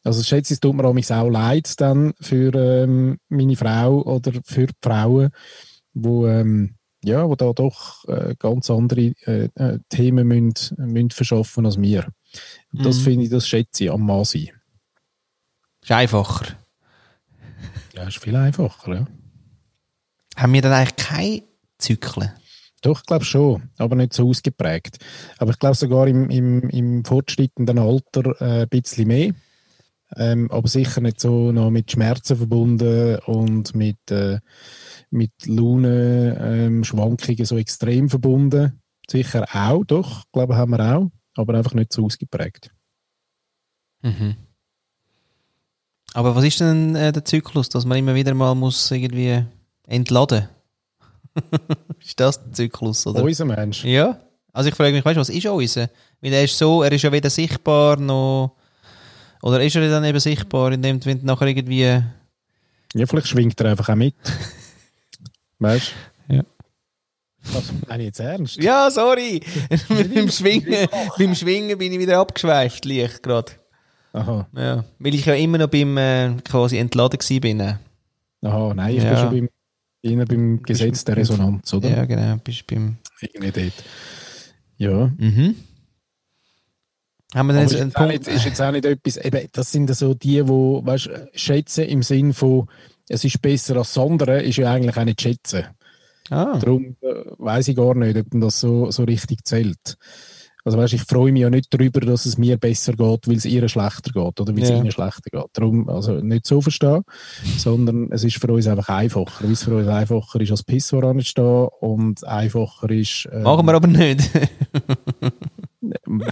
[0.05, 4.03] Also das schätze ich, es tut mir auch auch leid dann für ähm, meine Frau
[4.03, 5.31] oder für die Frauen,
[5.93, 11.65] wo, ähm, ja, wo da doch äh, ganz andere äh, äh, Themen müssen, müssen verschaffen
[11.79, 12.07] als.
[12.73, 13.03] Und das Mhm.
[13.03, 14.51] finde ich, das schätze ich am Mann sein.
[15.83, 16.64] Ist einfacher.
[17.95, 19.07] Ja, ist viel einfacher, ja.
[20.37, 21.43] Haben wir dann eigentlich keine
[21.79, 22.31] Zyklen?
[22.83, 24.99] Doch, ich glaube schon, aber nicht so ausgeprägt.
[25.39, 29.33] Aber ich glaube sogar im, im, im fortschreitenden Alter äh, ein bisschen mehr.
[30.17, 34.41] Ähm, aber sicher nicht so noch mit Schmerzen verbunden und mit, äh,
[35.11, 38.83] mit Laune, ähm, so extrem verbunden.
[39.09, 42.71] Sicher auch, doch, ich glaube, haben wir auch, aber einfach nicht so ausgeprägt.
[44.03, 44.37] Mhm.
[46.15, 49.45] Aber was ist denn äh, der Zyklus, dass man immer wieder mal muss irgendwie
[49.89, 50.49] entladen?
[52.01, 53.23] ist das der Zyklus, oder?
[53.23, 53.85] Unser Mensch.
[53.85, 54.21] Ja.
[54.53, 55.91] Also ich frage mich, weißt du, was ist unser?
[56.21, 58.57] Weil er ist so, er ist ja weder sichtbar noch.
[59.43, 62.01] Oder ist er dann eben sichtbar, indem du nachher irgendwie.
[62.95, 64.15] Ja, vielleicht schwingt er einfach auch mit.
[65.59, 65.93] weißt
[66.29, 66.35] du?
[66.37, 66.43] Ja.
[67.53, 68.57] Was, meine ich jetzt ernst?
[68.63, 69.43] Ja, sorry!
[69.89, 73.53] beim, Schwingen, beim Schwingen bin ich wieder abgeschweift, leicht gerade.
[74.15, 74.49] Aha.
[74.57, 74.85] Ja.
[74.99, 77.61] Weil ich ja immer noch beim äh, quasi entladen bin.
[77.61, 77.75] äh.
[78.43, 79.11] Aha, nein, ich Ja.
[79.11, 81.91] bin schon beim, eher beim Gesetz der Resonanz, oder?
[81.91, 82.97] Ja, genau, bist beim.
[83.21, 83.85] Irgendwie dort.
[84.77, 85.57] Ja, Mhm.
[87.35, 88.27] Haben wir Aber jetzt ist einen jetzt, auch Punkt?
[88.27, 92.03] nicht, ist jetzt auch nicht etwas, eben, das sind so die, die weißt, schätzen im
[92.05, 92.69] Sinn von,
[93.09, 95.65] es ist besser als das andere, ist ja eigentlich auch nicht schätzen.
[96.31, 97.07] Ah, Darum äh,
[97.39, 99.99] weiß ich gar nicht, ob denn das so, so richtig zählt.
[100.67, 103.45] Also weißt, ich freue mich ja nicht darüber, dass es mir besser geht, weil es
[103.45, 104.77] ihr schlechter geht oder weil es Ja.
[104.79, 105.45] ihnen schlechter geht.
[105.53, 107.05] Darum, also nicht so verstehen,
[107.59, 109.45] sondern es ist für uns einfach einfacher.
[109.45, 113.29] Weil es für uns einfacher ist, als Pisswar anzustehen und einfacher ist...
[113.31, 114.31] ähm, machen wir aber nicht.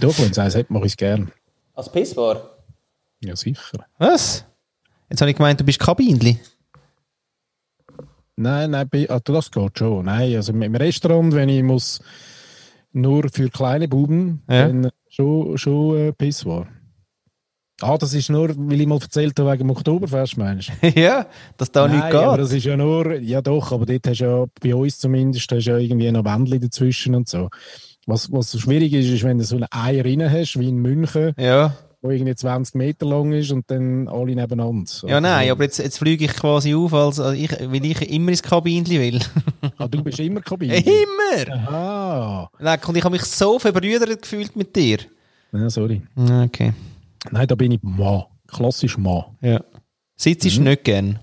[0.01, 1.31] Doch, wenn es eins hat, mache ich es gern.
[1.75, 2.57] Als Pissbar?
[3.23, 3.85] Ja, sicher.
[3.99, 4.45] Was?
[5.09, 6.39] Jetzt habe ich gemeint, du bist Kabinli.
[8.35, 10.05] Nein, nein, ah, das geht schon.
[10.05, 12.01] Nein, also im Restaurant, wenn ich muss
[12.93, 14.67] nur für kleine Buben, Ja.
[14.67, 16.67] dann schon, schon äh, Piss war.
[17.81, 20.87] Ah, das ist nur, weil ich mal erzählt habe, wegen dem Oktoberfest, meinst du?
[20.99, 21.25] ja,
[21.57, 22.43] dass da Nein, nichts aber geht.
[22.45, 25.65] das ist ja nur, ja doch, aber dort hast du ja, bei uns zumindest, hast
[25.65, 27.49] du ja irgendwie noch Wände dazwischen und so.
[28.05, 30.77] Was, was so schwierig ist, ist, wenn du so eine Eier rein hast, wie in
[30.77, 31.75] München, Ja.
[32.03, 34.91] Wo irgendwie 20 Meter lang ist und dann alle nebeneinander.
[35.07, 38.01] ja, nein, Also, aber jetzt, jetzt fliege ich quasi auf, als, als ich, weil ich
[38.11, 39.19] immer ins Kabinli will.
[39.77, 40.77] Ah, du bist immer Kabine.
[40.77, 41.67] immer!
[41.71, 44.99] Ah, Nein, und ich habe mich so verbrüdert gefühlt mit dir.
[45.53, 46.01] ja, sorry.
[46.15, 46.73] Okay.
[47.31, 48.23] Nein, da bin ich Mann.
[48.47, 49.23] Klassisch Mann.
[49.41, 49.61] Ja.
[50.17, 50.65] Sitzt Mhm.
[50.65, 51.19] nicht gern.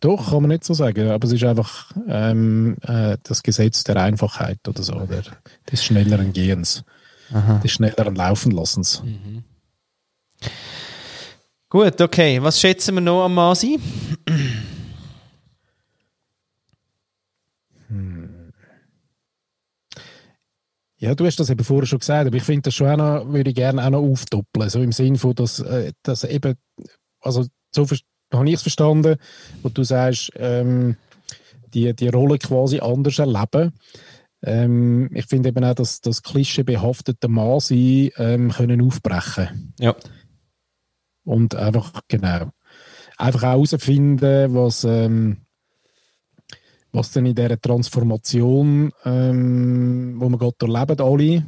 [0.00, 1.08] Doch, kann man nicht so sagen.
[1.10, 4.94] Aber es ist einfach ähm, äh, das Gesetz der Einfachheit oder so.
[5.06, 5.22] Der,
[5.70, 6.84] des schnelleren Gehens.
[7.64, 9.02] Des schnelleren Laufenlassens.
[11.68, 12.42] Gut, okay.
[12.42, 13.78] Was schätzen wir noch am Masi?
[21.02, 23.32] Ja, du hast das eben vorher schon gesagt, aber ich finde das schon auch noch,
[23.32, 24.70] würde ich gerne auch noch aufdoppeln.
[24.70, 26.54] So im Sinn von, dass, äh, dass eben,
[27.20, 27.86] also so
[28.32, 29.16] habe ich es verstanden,
[29.62, 30.96] wo du sagst, ähm,
[31.74, 33.72] die, die Rolle quasi anders erleben.
[34.44, 39.96] Ähm, ich finde eben auch, dass das klischeebehaftete Mann-Sein ähm, können aufbrechen Ja.
[41.24, 42.50] Und einfach, genau,
[43.16, 45.38] einfach auch herausfinden, was, ähm,
[46.92, 51.46] was denn in dieser Transformation, ähm, wo wir gerade erleben, alle,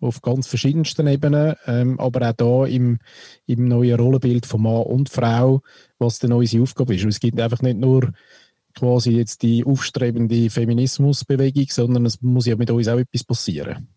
[0.00, 2.98] auf ganz verschiedensten Ebenen, ähm, aber auch da im,
[3.46, 5.60] im neuen Rollenbild von Mann und Frau,
[5.98, 7.02] was denn unsere Aufgabe ist.
[7.04, 8.12] Und es gibt einfach nicht nur
[8.74, 13.88] quasi jetzt die aufstrebende Feminismusbewegung, sondern es muss ja mit uns auch etwas passieren.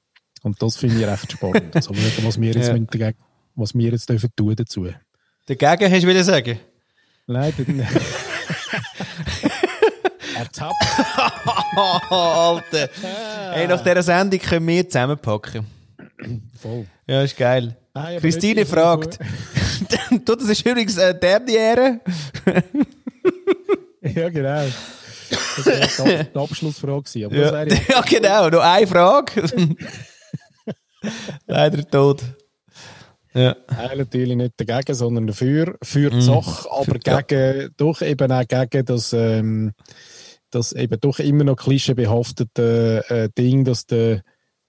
[0.42, 1.74] Und das finde ich recht spannend.
[1.76, 2.78] Also, was wir jetzt, Ja.
[2.78, 3.18] dagegen,
[3.56, 4.88] was wir jetzt dürfen tun dazu.
[5.48, 6.60] Dagegen hast du wieder sagen?
[7.28, 7.80] Nein, dann...
[10.36, 10.74] Ertappt.
[12.12, 12.90] Alter.
[13.52, 15.66] Hey, nach dieser Sendung können wir zusammenpacken.
[16.60, 16.86] Voll.
[17.08, 17.76] Ja, ist geil.
[17.94, 19.20] Nein, aber Christine nicht fragt.
[20.26, 22.00] du, das ist übrigens äh, Derniere.
[24.02, 24.66] Ja, genau.
[25.58, 27.26] Das wäre die Abschlussfrage gewesen.
[27.26, 27.54] Aber das Ja.
[27.54, 28.50] wäre ja ja, genau.
[28.50, 29.76] Noch eine Frage.
[31.48, 32.22] Leider tot.
[33.34, 33.56] Ja.
[33.70, 36.22] Nein, natürlich nicht dagegen, sondern dafür, für die Mm.
[36.22, 37.22] Sache, aber Für- ja.
[37.22, 39.72] gegen, doch eben auch gegen das, ähm,
[40.52, 44.22] das eben doch immer noch klischeebehaftete äh, Ding, dass, der,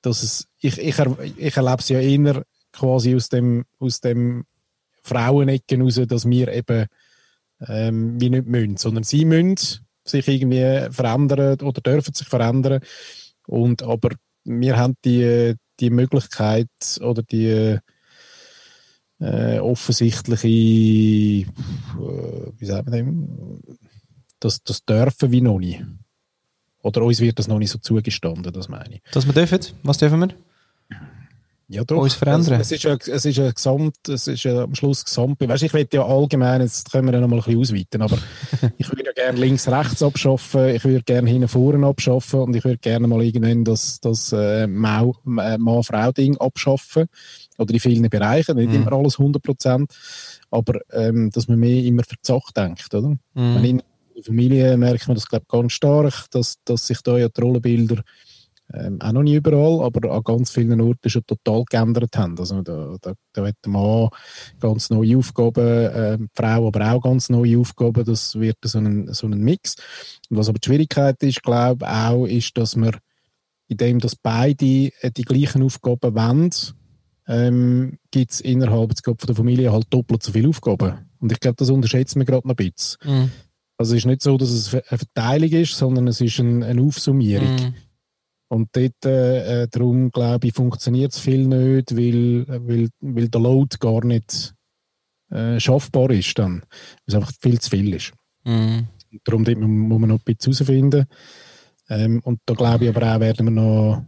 [0.02, 4.44] dass es, ich, ich, er, ich erlebe es ja eher quasi aus dem, aus dem
[5.02, 6.86] Frauenecken raus, dass wir eben
[7.68, 9.56] ähm, wie nicht müssen, sondern sie müssen
[10.04, 12.80] sich irgendwie verändern oder dürfen sich verändern.
[13.46, 14.10] Und, aber
[14.44, 16.68] wir haben die, die Möglichkeit
[17.00, 17.78] oder die
[19.24, 21.46] äh, offensichtliche, äh,
[22.58, 23.60] wie sagt man dem,
[24.40, 25.82] das, das dürfen wir noch nicht.
[26.82, 29.02] Oder uns wird das noch nicht so zugestanden, das meine ich.
[29.12, 29.60] Dass wir dürfen?
[29.82, 30.28] Was dürfen wir?
[31.66, 32.02] Ja, doch.
[32.02, 32.60] Uns verändern.
[32.60, 35.40] Es, es ist ja, es ist ja gesamt, es ist ja am Schluss gesamt.
[35.40, 38.18] Weißt, ich will ja allgemein, jetzt können wir ja noch mal ein bisschen ausweiten, aber
[38.78, 42.64] ich würde ja gerne links, rechts abschaffen, ich würde gerne hinten, vorne abschaffen und ich
[42.64, 47.06] würde gerne mal irgendwann das, das äh, äh, Mann-Frau-Ding abschaffen.
[47.58, 48.74] Oder in vielen Bereichen, nicht Mhm.
[48.74, 49.90] immer alles 100%,
[50.50, 53.10] aber ähm, dass man mehr immer für die Sache denkt, oder?
[53.10, 53.18] Mhm.
[53.34, 53.82] Wenn in
[54.16, 57.40] der Familie merkt man das, glaube ich, ganz stark, dass, dass sich da ja die
[57.40, 58.02] Rollenbilder
[58.72, 62.38] ähm, auch noch nicht überall, aber an ganz vielen Orten schon total geändert haben.
[62.38, 64.08] Also da, da, da hat der Mann
[64.58, 68.04] ganz neue Aufgaben, ähm, die Frau aber auch ganz neue Aufgaben.
[68.04, 69.76] Das wird so ein, so ein Mix.
[70.30, 72.96] Und was aber die Schwierigkeit ist, glaube ich, auch, ist, dass man,
[73.68, 74.64] indem dass beide
[75.00, 76.50] äh, die gleichen Aufgaben wollen,
[77.26, 81.10] ähm, gibt es innerhalb jetzt von der Familie halt doppelt so viele Aufgaben.
[81.20, 82.98] Und ich glaube, das unterschätzt man gerade noch ein bisschen.
[83.04, 83.30] Mhm.
[83.76, 86.82] Also es ist nicht so, dass es eine Verteilung ist, sondern es ist ein, eine
[86.82, 87.54] Aufsummierung.
[87.56, 87.74] Mhm.
[88.48, 93.40] Und dort, äh, äh, darum glaube ich, funktioniert es viel nicht, weil, weil, weil der
[93.40, 94.54] Load gar nicht
[95.30, 96.60] äh, schaffbar ist dann.
[96.60, 96.68] Weil
[97.06, 98.12] es einfach viel zu viel ist.
[98.44, 98.86] Mhm.
[99.10, 101.06] Und darum dort mu- muss man noch ein bisschen herausfinden.
[101.88, 104.04] Ähm, und da glaube ich aber auch, werden wir noch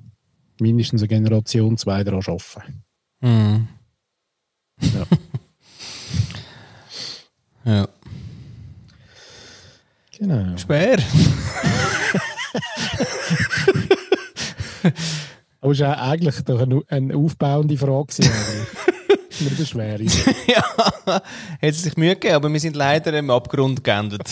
[0.61, 2.85] mindestens eine Generation, zwei daran arbeiten.
[3.27, 3.69] Mhm.
[4.81, 5.07] Ja.
[7.65, 7.89] Ja.
[10.17, 10.57] Genau.
[10.57, 10.99] Schwer.
[15.61, 18.12] Aber es war eigentlich doch eine, eine aufbauende Frage.
[19.41, 20.05] Nicht eine schwere.
[20.47, 21.21] ja,
[21.61, 24.23] es sich Mühe gegeben, aber wir sind leider im Abgrund geendet.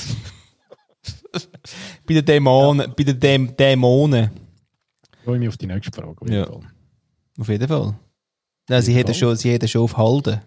[2.06, 2.94] bei den Dämonen.
[2.96, 4.30] Bei den Däm Dämonen.
[5.18, 6.12] Ich freue mich auf die nächste Frage.
[6.20, 6.46] auf jeden Ja.
[6.46, 6.60] Fall.
[7.40, 7.94] Auf jeden Fall.
[8.68, 10.40] Nein, sie hätten schon, sie hätten schon auf Halden.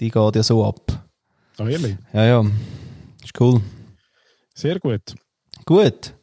[0.00, 0.80] Die geht ja so ab.
[1.58, 1.96] Ah, ehrlich?
[2.12, 2.46] Ja, ja.
[3.22, 3.60] Ist cool.
[4.54, 5.14] Sehr gut.
[5.66, 6.14] Gut.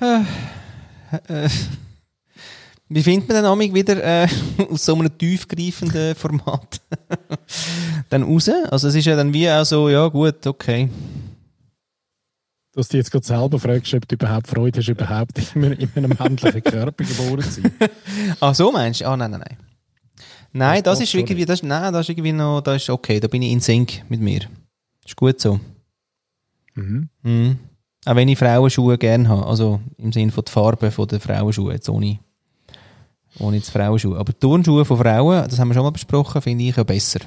[0.00, 0.22] Äh,
[1.28, 1.48] äh,
[2.88, 4.28] wie findet man den Amig wieder äh,
[4.70, 6.80] aus so einem tiefgreifenden Format
[8.08, 8.48] dann raus?
[8.48, 10.88] Also es ist ja dann wie auch so, ja gut, okay.
[12.72, 15.90] Dass du jetzt gerade selber fragst, ob du überhaupt Freude hast, überhaupt in einem, in
[15.96, 17.72] einem männlichen Körper geboren zu sein.
[18.40, 19.06] Ach so meinst du?
[19.06, 19.56] Ah, nein, nein, nein.
[20.52, 23.28] Nein, das Das ist irgendwie, das, nein, das ist irgendwie noch, das ist okay, da
[23.28, 24.40] bin ich in Sync mit mir.
[25.04, 25.58] Ist gut so.
[26.74, 27.08] Mhm.
[27.22, 27.58] Mhm.
[28.04, 31.74] Auch wenn ich Frauenschuhe gerne habe, also im Sinne von der Farbe von der Frauenschuhe,
[31.74, 32.18] jetzt ohne,
[33.38, 34.16] ohne jetzt Frauenschuhe.
[34.18, 37.20] Aber Turnschuhe von Frauen, das haben wir schon mal besprochen, finde ich ja besser.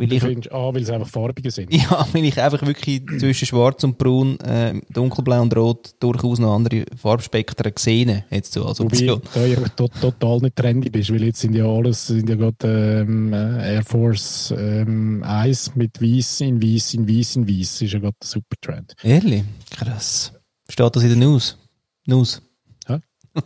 [0.00, 1.72] Weil ich, findest, ah, weil sie einfach farbiger sind.
[1.74, 6.54] ja, weil ich einfach wirklich zwischen Schwarz und Braun, äh, Dunkelblau und Rot durchaus noch
[6.54, 9.22] andere Farbspektren gesehen jetzt so als Wobei Option.
[9.34, 13.00] du ja to total nicht trendy bist, weil jetzt sind ja alles, sind ja gerade
[13.06, 17.82] ähm, äh, Air Force ähm, 1 mit Weiß in Weiß in Weiß in Weiß.
[17.82, 18.94] ist ja gerade der super Trend.
[19.02, 19.44] Ehrlich?
[19.70, 20.32] Krass.
[20.68, 21.58] Steht das in der News?
[22.06, 22.40] News?
[22.86, 22.98] Hä?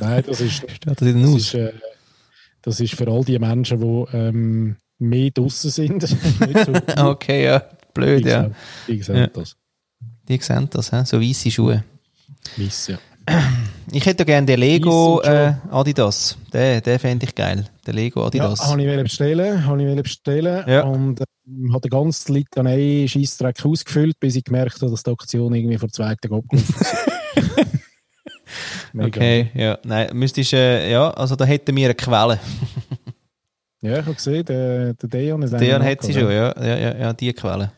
[0.00, 1.42] Nein, das ist, steht das in der das News?
[1.42, 1.72] ist, äh,
[2.62, 6.02] das ist für all die Menschen, die ähm, mehr draussen sind.
[6.96, 7.62] so, Okay, ja.
[7.94, 8.42] Blöd, die ja.
[8.42, 8.54] sehen-
[8.88, 9.26] Die sehen Ja.
[9.28, 9.56] das.
[10.28, 11.04] Die sehen das, he?
[11.04, 11.84] so weisse Schuhe.
[12.56, 12.98] Weiss, ja.
[13.92, 16.36] Ich hätte gerne den Lego äh, Adidas.
[16.52, 17.64] Den, den fände ich geil.
[17.86, 18.58] Den Lego Adidas.
[18.60, 20.82] Ja, habe ich bestellen, habe ich bestellen Ja.
[20.84, 25.54] und ähm, habe den ganzen Litanei Scheissdreck ausgefüllt, bis ich gemerkt habe, dass die Aktion
[25.54, 26.96] irgendwie vor zwei Tagen abgelaufen ist.
[28.98, 29.78] Okay, ja.
[29.84, 32.38] Nein, müsstest äh, ja, also da hätten wir eine Quelle.
[33.82, 36.54] Ja, ich habe gesehen, der, der Dejan ist Dejan hat sie schon, ja.
[36.56, 37.72] Ja, ja, ja, die Quelle.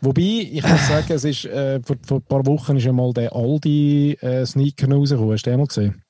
[0.00, 3.12] Wobei, ich muss sagen, es ist, äh, vor, vor ein paar Wochen ist ja mal
[3.12, 5.32] der Aldi äh, rausgekommen.
[5.32, 6.02] Hast du den mal gesehen?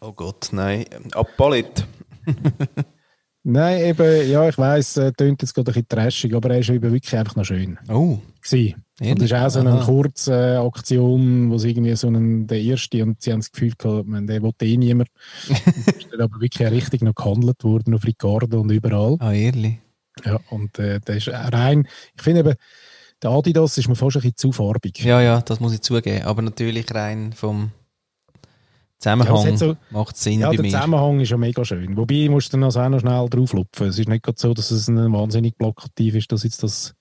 [0.00, 0.84] Oh Gott, nein.
[1.12, 1.86] Appalit.
[3.42, 6.68] Nein, eben, ja, ich weiss, äh, tönt jetzt gerade ein bisschen trashig, aber er ist
[6.68, 7.78] eben wirklich einfach noch schön.
[7.88, 8.84] Oh, Gewesen.
[9.00, 9.84] Und das ist auch so eine Aha.
[9.84, 13.72] kurze äh, Aktion, wo sie irgendwie so einen, der erste, und sie haben das Gefühl
[13.78, 15.08] gehabt, man, der will eh niemand.
[15.48, 19.16] Es ist dann aber wirklich richtig noch gehandelt worden auf Ricardo und überall.
[19.20, 19.78] ah, ehrlich.
[20.24, 22.54] Ja, und äh, der ist rein, ich finde eben,
[23.22, 25.02] der Adidas ist mir fast ein bisschen zu farbig.
[25.02, 26.24] Ja, ja, das muss ich zugeben.
[26.24, 27.79] Aber natürlich rein vom es
[29.00, 30.70] Zusammenhang hat so- macht Sinn Ja, bei der mir.
[30.70, 31.96] Zusammenhang ist ja mega schön.
[31.96, 33.88] Wobei, musst du dann also auch noch schnell drauflupfen.
[33.88, 36.94] Es ist nicht gerade so, dass es ein wahnsinnig plakativ ist, dass jetzt das...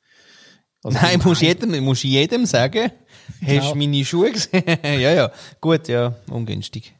[0.83, 2.89] also- Nein, musst jedem, musst jedem sagen,
[3.41, 3.69] hast Genau.
[3.73, 4.63] du meine Schuhe gesehen?
[4.83, 5.31] ja, ja.
[5.59, 6.95] Gut, ja, ungünstig.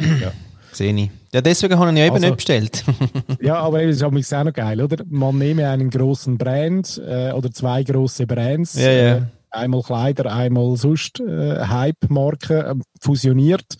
[0.00, 0.32] Ja.
[0.72, 1.10] Sehe ich.
[1.32, 2.84] Ja, deswegen habe ich ihn ja eben Also- nicht bestellt.
[3.40, 5.04] Ja, aber es ist aber auch noch geil, oder?
[5.08, 9.16] Man nehme einen großen Brand äh, oder zwei große Brands, Ja, ja.
[9.16, 13.76] Äh, einmal Kleider, einmal sonst äh, Hype-Marken äh, fusioniert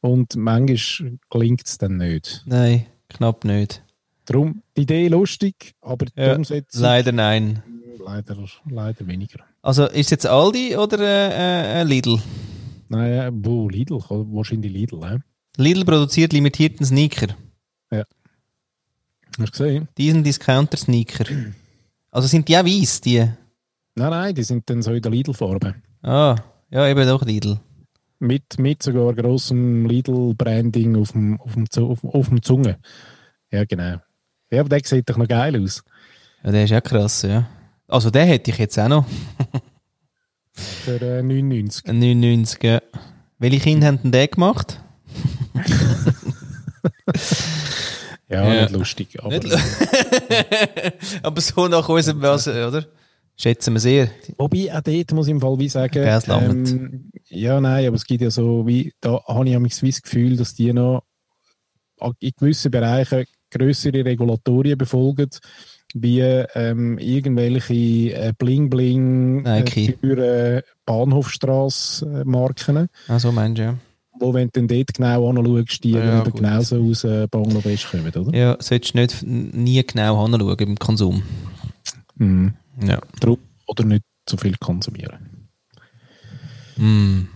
[0.00, 2.42] und manchmal gelingt es dann nicht.
[2.46, 3.82] Nein, knapp nicht.
[4.24, 7.62] Darum, die Idee lustig, aber die Ja, Umsetzung Leider nein.
[8.04, 8.36] leider,
[8.68, 9.40] leider weniger.
[9.62, 12.18] Also ist es jetzt Aldi oder äh, äh, Lidl?
[12.88, 13.96] Naja, wo Lidl?
[14.08, 15.18] Wahrscheinlich Lidl, äh?
[15.56, 17.28] Lidl produziert limitierten Sneaker.
[19.38, 19.88] Hast du gesehen?
[19.96, 21.24] Diesen Discounter-Sneaker.
[22.10, 23.26] Also sind die auch weiss, die?
[23.94, 25.74] Nein, nein, die sind dann so in der Lidl-Farbe.
[26.02, 26.36] Ah,
[26.70, 27.60] ja, eben doch Lidl.
[28.18, 32.78] Mit, mit sogar grossem Lidl-Branding auf dem, auf, dem, auf, auf dem Zunge.
[33.50, 33.96] Ja, genau.
[34.50, 35.82] Ja, aber der sieht doch noch geil aus.
[36.44, 37.48] Ja, der ist ja krass, ja.
[37.88, 39.04] Also den hätte ich jetzt auch noch.
[40.54, 41.88] Für äh, 99.
[41.88, 42.80] Ein 99, ja.
[43.38, 44.80] Welche Kinder haben denn den gemacht?
[48.28, 48.62] Ja, Ja.
[48.62, 49.22] nicht lustig.
[49.22, 49.44] Aber, Nicht
[51.22, 52.86] Aber so nach unserem was, oder?
[53.36, 54.08] Schätzen wir sehr.
[54.38, 58.22] wobei, auch dort muss ich im Fall wie sagen, ähm, ja, nein, aber es gibt
[58.22, 61.02] ja so, wie, da habe ich manchmal das Gefühl, dass die noch
[62.20, 65.28] in gewissen Bereichen größere Regulatorien befolgen,
[65.94, 67.74] wie ähm, irgendwelche
[68.14, 72.88] äh, Bling-Bling, äh, Bahnhofstrasse-Marken.
[73.08, 73.74] Ah, so meinst du, ja.
[74.18, 76.36] wo wenn du dann dort genau anschaust, die Ja, gut.
[76.36, 78.34] genauso aus äh, Bangladesch kommen, oder?
[78.36, 81.22] Ja, solltest du nicht nie genau hinschauen beim Konsum.
[82.16, 82.54] Mhm.
[82.80, 83.00] Ja.
[83.20, 85.48] Drum, oder nicht zu viel konsumieren.
[86.76, 87.28] Mm.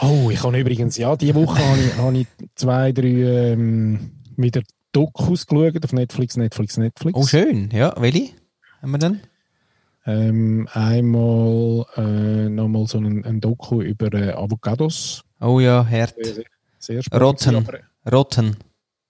[0.00, 4.62] Oh, ich habe übrigens, ja, diese Woche habe ich, habe ich zwei, drei ähm, wieder
[4.92, 7.18] Dokus geschaut auf Netflix, Netflix, Netflix.
[7.18, 7.70] Oh, schön.
[7.70, 8.30] Ja, welche
[8.82, 9.20] haben wir denn?
[10.06, 15.24] Ähm, einmal äh, nochmal so ein, ein Doku über äh, Avocados.
[15.40, 16.14] Oh ja, hart.
[16.22, 16.44] Sehr,
[16.78, 17.46] sehr, spannend.
[17.46, 17.66] Rotten.
[18.10, 18.56] Rotten.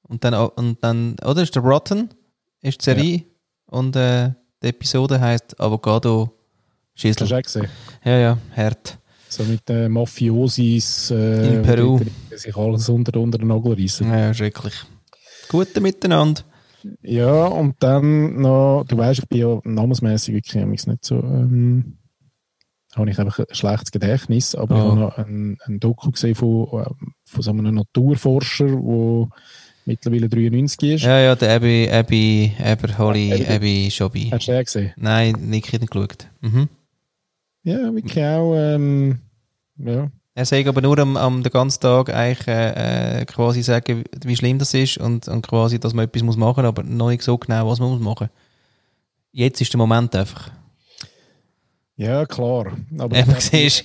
[0.03, 1.43] Und dann, und dann, oder?
[1.43, 2.11] Ist der Rotten?
[2.61, 3.25] Ist die Serie.
[3.67, 4.31] Und äh,
[4.65, 6.31] die Episode heißt Avocado
[6.97, 7.69] Hast du gesehen?
[8.05, 8.99] Ja, ja, hart.
[9.29, 11.11] So mit den Mafiosis.
[11.11, 11.99] Äh, In Peru.
[12.01, 14.09] die sich alles unter, unter den Nagel reissen.
[14.11, 14.75] Ja, schrecklich.
[15.49, 16.43] Gute miteinander.
[17.03, 21.99] Ja, und dann noch, du weißt, ich bin ja namensmäßig wirklich nicht so, ähm,
[22.95, 24.89] habe ich einfach ein schlechtes Gedächtnis, aber ich Oh.
[24.91, 29.29] habe noch ein, ein Doku gesehen von, ähm, von so einem Naturforscher, der
[29.87, 31.05] mittlerweile 93 ist.
[31.05, 33.47] Ja, ja, der Abby, Abby, Eberholly, Abby.
[33.47, 34.31] Abby Schobi.
[34.31, 34.93] Hast du den gesehen?
[34.97, 36.27] Nein, nicht nicht geschaut.
[36.41, 36.69] Mhm.
[37.65, 39.19] Ja, wirklich auch, ähm,
[39.79, 40.11] ja.
[40.37, 44.37] Er sagt aber nur am, am den ganzen Tag eigentlich äh, äh, quasi sagen, wie
[44.37, 47.39] schlimm das ist und, und quasi, dass man etwas muss machen, aber noch nicht so
[47.39, 48.29] genau, was man muss machen.
[49.31, 50.51] Jetzt ist der Moment einfach.
[51.97, 52.77] Ja, klar.
[52.99, 53.85] Aber Eben, das- das-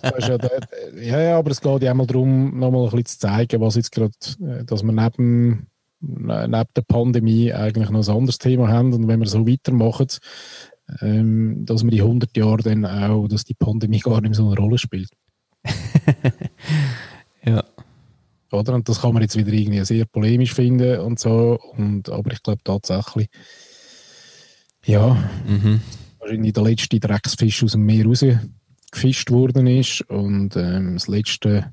[0.00, 0.60] das ist ja, der-
[1.00, 3.92] ja, ja, aber es geht ja einmal darum, nochmal ein bisschen zu zeigen, was jetzt
[3.92, 4.12] gerade,
[4.44, 5.68] äh, dass wir neben,
[6.00, 10.08] ne- neben der Pandemie eigentlich noch ein anderes Thema haben und wenn wir so weitermachen,
[11.02, 14.46] ähm, dass wir die 100 Jahre dann auch, dass die Pandemie gar nicht mehr so
[14.48, 15.10] eine Rolle spielt.
[17.44, 17.62] Ja.
[18.50, 18.74] Oder?
[18.74, 22.42] Und das kann man jetzt wieder irgendwie sehr polemisch finden und so, und, aber ich
[22.42, 23.28] glaube tatsächlich,
[24.84, 25.16] ja,
[25.46, 25.80] Mhm.
[26.26, 31.72] Wahrscheinlich der letzte Drecksfisch aus dem Meer rausgefischt worden ist und ähm, das letzte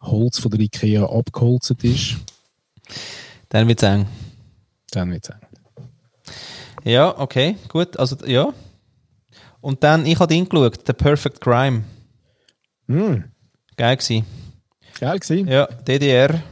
[0.00, 2.16] Holz von der Ikea abgeholzt ist,
[3.48, 4.06] Dann wird es eng.
[4.90, 5.40] dann wird es eng.
[6.84, 7.98] Ja, okay, gut.
[7.98, 8.52] Also, ja.
[9.60, 11.84] Und dann, ich habe ihn geschaut, The Perfect Crime.
[12.88, 13.24] Hm,
[13.76, 14.26] Geil gewesen.
[15.00, 15.48] geil gewesen.
[15.48, 16.42] Ja, DDR.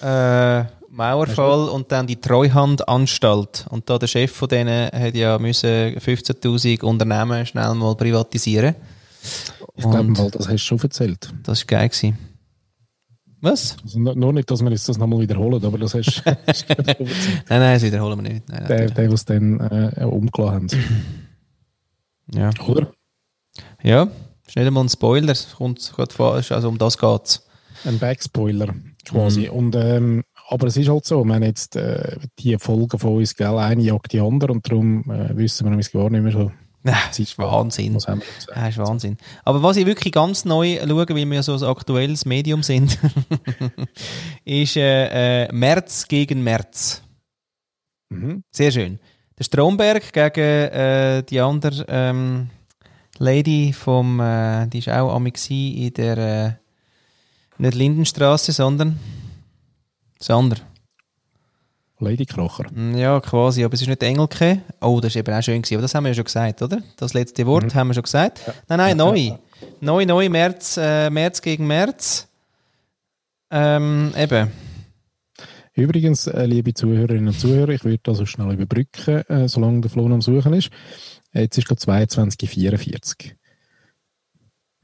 [0.00, 3.66] Äh, Mauerfall und dann die Treuhandanstalt.
[3.70, 8.76] Und da der Chef von denen hat ja müssen 15.000 Unternehmen schnell mal privatisieren.
[9.74, 11.32] Ich glaube mal, das hast du schon erzählt.
[11.42, 11.88] das war geil.
[11.88, 12.18] Gewesen.
[13.40, 13.76] Was?
[13.82, 16.30] Also, nur nicht, dass wir jetzt das nochmal wiederholen, aber das hast du.
[16.86, 17.06] Nein,
[17.48, 18.48] nein, das wiederholen wir nicht.
[18.48, 20.68] Nein, der, der, was dann äh, umgelassen haben.
[22.32, 22.50] ja.
[22.66, 22.90] Oder?
[23.82, 24.04] ja,
[24.46, 25.32] ist nicht einmal ein Spoiler.
[25.32, 27.46] Es kommt gerade vor, also um das geht's.
[27.84, 28.74] Ein Backspoiler
[29.04, 29.48] quasi.
[29.48, 33.34] Und, ähm, aber es ist halt so, wir haben jetzt äh, die Folgen von uns,
[33.34, 36.52] gell, eine jagt die andere und darum äh, wissen wir nämlich gar nicht mehr so,
[36.86, 37.94] Nein, das ist Wahnsinn.
[37.94, 39.16] Das ist Wahnsinn.
[39.42, 42.98] Aber was ich wirklich ganz neu schaue, weil wir so ein aktuelles Medium sind,
[44.44, 47.02] ist äh, äh, März gegen März.
[48.10, 48.44] Mhm.
[48.50, 48.98] Sehr schön.
[49.38, 52.50] Der Stromberg gegen äh, die andere ähm,
[53.18, 56.58] Lady vom, äh, die ist auch gsi in der,
[57.56, 59.00] nicht Lindenstraße, sondern
[60.26, 60.60] das andere.
[62.00, 62.64] Lady Krocher.
[62.72, 64.62] Mm, Ja, quasi, aber es ist nicht Engelke.
[64.80, 66.82] Oh, das ist eben auch schön gewesen, aber das haben wir ja schon gesagt, oder?
[66.96, 68.40] Das letzte Wort haben wir schon gesagt.
[68.68, 69.32] Nein, nein, neu.
[69.80, 72.28] Neu, neu, März, äh, März gegen März.
[73.50, 74.50] Ähm, eben.
[75.74, 79.90] Übrigens, äh, liebe Zuhörerinnen und Zuhörer, ich würde das so schnell überbrücken, äh, solange der
[79.90, 80.70] Flo noch am Suchen ist.
[81.32, 83.32] Jetzt ist gerade 22.44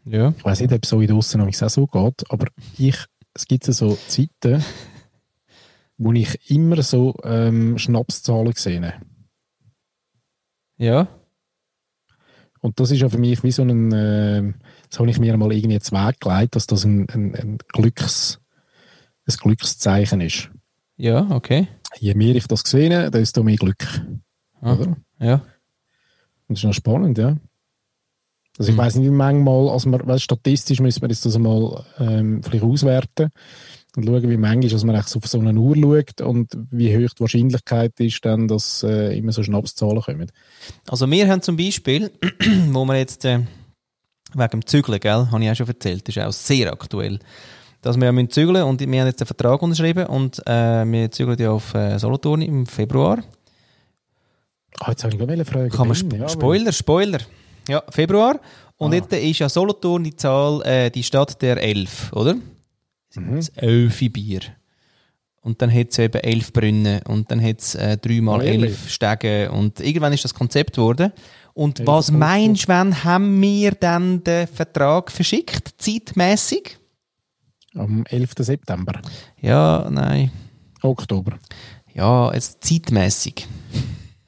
[0.04, 0.32] Ja.
[0.36, 2.46] Ich weiß nicht, ob es so in Aussen auch so geht, aber
[2.78, 2.96] ich,
[3.34, 4.64] es gibt so Zeiten,
[6.00, 8.94] wo ich immer so ähm, Schnapszahlen sehe.
[10.78, 11.08] Ja.
[12.62, 14.52] Und das ist ja für mich wie so ein, äh,
[14.88, 18.40] das habe ich mir mal irgendwie jetzt weggelegt, dass das ein, ein, ein, Glücks,
[19.28, 20.50] ein Glückszeichen ist.
[20.96, 21.68] Ja, okay.
[21.98, 24.02] Je mehr ich das sehe, desto mehr Glück.
[24.62, 24.74] Ah.
[24.74, 24.96] Oder?
[25.18, 25.34] Ja.
[26.48, 27.36] Und das ist noch spannend, ja.
[28.58, 28.80] Also ich Mhm.
[28.80, 32.64] weiß nicht, wie manchmal, also man, weißt, statistisch müssen wir jetzt das mal ähm, vielleicht
[32.64, 33.30] auswerten
[33.96, 37.20] und schauen, wie manchmal, dass man auf so eine Uhr schaut und wie hoch die
[37.20, 40.30] Wahrscheinlichkeit ist, dann, dass äh, immer so Schnapszahlen kommen.
[40.88, 42.10] Also wir haben zum Beispiel,
[42.70, 43.40] wo wir jetzt äh,
[44.34, 47.18] wegen dem Zügeln, gell, habe ich auch schon erzählt, ist auch sehr aktuell,
[47.82, 51.10] dass wir ja müssen zügeln und wir haben jetzt einen Vertrag unterschrieben und äh, wir
[51.10, 53.22] zügeln ja auf äh, Solothurn im Februar.
[54.78, 55.68] Ah, jetzt habe ich eine Frage.
[55.68, 57.18] Kann man sp ja, Spoiler, Spoiler.
[57.68, 58.40] Ja, Februar.
[58.76, 58.96] Und Ah.
[58.96, 62.36] jetzt ist ja Solothurn die Zahl, äh, die Stadt der Elf, oder?
[63.14, 63.36] Mhm.
[63.36, 64.40] Das elfi Bier.
[65.42, 68.70] Und dann hat es eben elf Brunnen und dann hat es äh, dreimal ehrlich?
[68.70, 71.12] elf Stege und irgendwann ist das Konzept geworden.
[71.54, 76.78] Und Elf was meinst du, wann haben wir dann den Vertrag verschickt, zeitmäßig?
[77.74, 78.32] Am 11.
[78.38, 79.00] September.
[79.40, 80.30] Ja, nein.
[80.82, 81.38] Oktober.
[81.94, 83.46] Ja, jetzt zeitmäßig.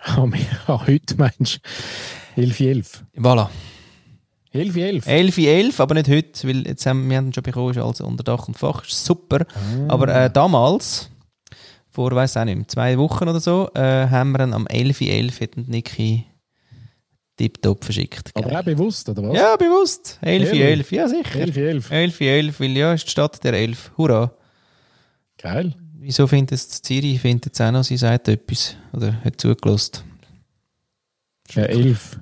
[0.68, 1.60] Heute meinst
[2.36, 3.02] du 11.11.
[3.16, 3.48] Voilà.
[4.52, 5.06] 11, 11.
[5.06, 8.00] 11, 11, aber nicht heute, weil jetzt haben wir haben ihn schon bekommen, ist alles
[8.00, 9.46] unter Dach und Fach, ist super.
[9.88, 11.10] Aber äh, damals,
[11.88, 15.40] vor, weiß auch nicht zwei Wochen oder so, äh, haben wir ihn am 11, 11
[15.40, 16.26] hat ihn Niki
[17.36, 18.30] tiptop verschickt.
[18.34, 18.58] Aber Geil.
[18.58, 19.36] auch bewusst, oder was?
[19.36, 20.18] Ja, bewusst.
[20.20, 20.62] 11, Ehrlich?
[20.62, 21.40] 11, ja sicher.
[21.40, 21.90] 11, 11.
[21.90, 23.92] 11, 11, weil ja, ist die Stadt der 11.
[23.96, 24.32] Hurra.
[25.38, 25.74] Geil.
[25.94, 30.04] Wieso findet es Zürich, findet es auch noch, sie sagt etwas, oder hat zugelost.
[31.54, 32.20] Äh, 11.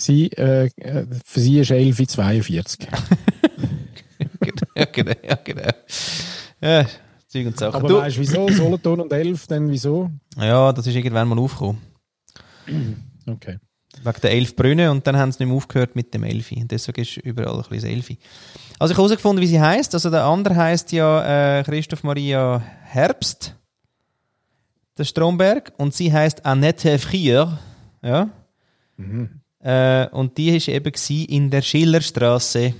[0.00, 0.70] Sie, äh,
[1.24, 2.88] für sie ist 11 42.
[4.76, 5.68] ja, genau, ja, genau.
[6.60, 6.86] Ja,
[7.28, 7.74] Zeug und Sachen.
[7.74, 8.48] Aber Du, weißt wieso?
[8.48, 10.10] Solothurn und 11, dann wieso?
[10.36, 11.80] ja, das ist irgendwann mal aufgekommen.
[13.26, 13.58] Okay.
[14.02, 16.64] Wegen der elf Brunnen und dann haben sie nicht mehr aufgehört mit dem Elfi.
[16.66, 18.18] Deswegen ist überall ein bisschen Elfi.
[18.78, 19.92] Also ich habe herausgefunden, wie sie heißt.
[19.94, 23.54] Also der andere heißt ja äh, Christoph Maria Herbst,
[24.96, 27.58] der Stromberg, und sie heißt Annette Frier.
[28.02, 28.30] Ja.
[29.62, 30.92] Äh, und die ist eben
[31.28, 32.74] in der Schillerstraße.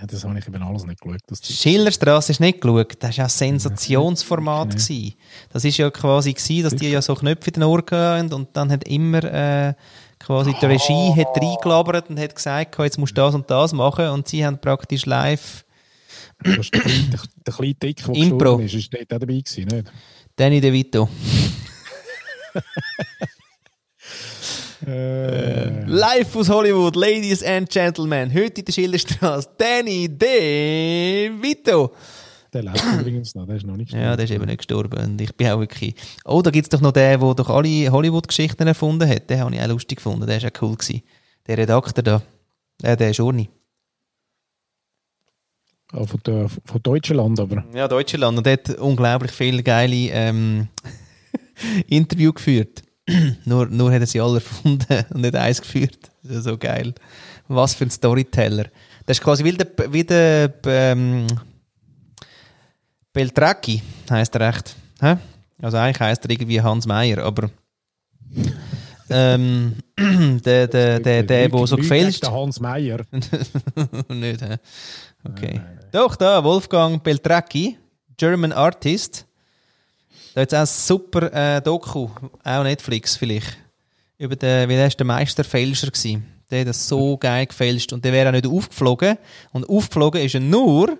[0.00, 1.20] Ja, das habe ich eben alles nicht geschaut.
[1.26, 2.94] Das Schillerstraße du nicht geschaut.
[3.00, 4.70] Das war ja ein Sensationsformat.
[4.70, 5.14] gewesen.
[5.50, 8.56] Das ist ja quasi, gewesen, dass die ja so Knöpfe in den Ohren hatten und
[8.56, 9.74] dann hat immer äh,
[10.20, 14.10] quasi die Regie hat reingelabert und hat gesagt, jetzt musst du das und das machen
[14.10, 15.64] und sie haben praktisch live
[16.44, 18.58] ist der, kleine, der, kleine Dick, der Impro.
[18.58, 19.92] ist, ist auch dabei gewesen, nicht?
[20.36, 21.08] Danny DeVito.
[24.86, 31.92] Äh, Live aus Hollywood, Ladies and Gentlemen, heute in der Schillerstraße, Danny DeVito.
[32.52, 35.00] der lebt übrigens noch, der ist noch nicht Ja, der ist eben nicht gestorben.
[35.00, 35.94] Und ich bin auch wirklich.
[36.24, 39.28] Oh, da gibt es doch noch den, der doch alle Hollywood-Geschichten erfunden hat.
[39.28, 40.26] Den habe ich auch lustig gefunden.
[40.26, 41.02] Der ist auch cool gewesen.
[41.46, 42.22] Der Redakteur da.
[42.82, 43.48] Äh, der ist Urni.
[45.90, 47.64] Ah, von, der, von Deutschland, aber.
[47.74, 48.38] Ja, Deutschland.
[48.38, 50.68] Und der hat unglaublich viele geile ähm,
[51.88, 52.82] Interview geführt.
[53.44, 56.10] nur, nur hat er sie alle erfunden und nicht eins geführt.
[56.22, 56.94] Das ist so geil.
[57.48, 58.66] Was für ein Storyteller.
[59.06, 61.26] Das ist quasi wie der, wie der ähm,
[63.12, 64.76] Beltracchi, heisst er recht.
[65.00, 65.16] Hä?
[65.62, 67.50] Also eigentlich heisst er irgendwie Hans Meier, aber
[69.10, 72.24] ähm, der, der, der, der, der so gefälscht.
[72.24, 73.00] den Hans Meier.
[74.08, 74.56] Nicht, hä?
[75.24, 75.60] Okay.
[75.90, 77.78] Doch, da, Wolfgang Beltracchi,
[78.16, 79.26] German Artist.
[80.38, 82.10] Da es auch ein super äh, Doku,
[82.44, 83.58] auch Netflix vielleicht,
[84.18, 86.26] über den, wie der ist der Meisterfälscher gewesen.
[86.48, 89.18] Der hat das so geil gefälscht und der wäre auch nicht aufgeflogen.
[89.50, 90.96] Und aufgeflogen ist er nur,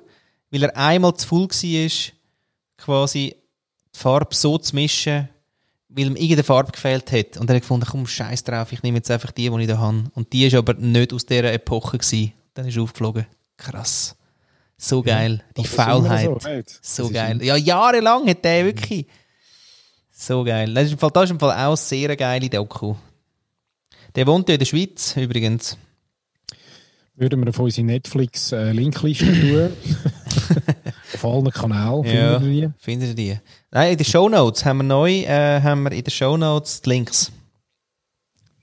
[0.50, 2.12] weil er einmal zu voll war,
[2.78, 3.36] quasi
[3.94, 5.28] die Farbe so zu mischen,
[5.88, 7.36] weil ihm irgendeine Farbe gefehlt hat.
[7.36, 9.78] Und er hat gefunden, komm, scheiß drauf, ich nehme jetzt einfach die, die ich da
[9.78, 10.02] habe.
[10.16, 12.32] Und die ist aber nicht aus dieser Epoche gewesen.
[12.54, 13.24] Dann ist er aufgeflogen.
[13.56, 14.16] Krass.
[14.76, 15.44] So geil.
[15.56, 16.68] Die ist immer Faulheit.
[16.82, 17.04] So?
[17.04, 17.40] So geil.
[17.44, 19.06] Ja, jahrelang hat der wirklich.
[20.20, 20.74] So geil.
[20.74, 22.96] Das ist im Fall, das ist im Fall auch eine sehr geile Doku.
[24.16, 25.78] Der wohnt ja in der Schweiz übrigens.
[27.14, 29.72] Würden wir auf unsere Netflix-Linkliste tun.
[31.14, 32.42] auf allen Kanälen Ja.
[32.42, 32.68] wir die.
[32.78, 33.38] Finden Sie die?
[33.70, 37.30] Nein, in den Shownotes haben wir neu, äh, haben wir in den Shownotes die Links.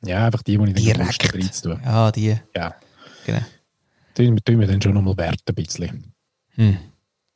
[0.03, 1.33] Ja, einfach die, die ich dann Direkt.
[1.33, 1.63] Direkt.
[1.63, 1.79] tue.
[1.83, 2.37] Ja, die.
[2.55, 2.75] Ja.
[3.25, 3.39] Genau.
[4.13, 6.13] Tun tun wir dann schon nochmal werten ein bisschen.
[6.55, 6.77] Hm.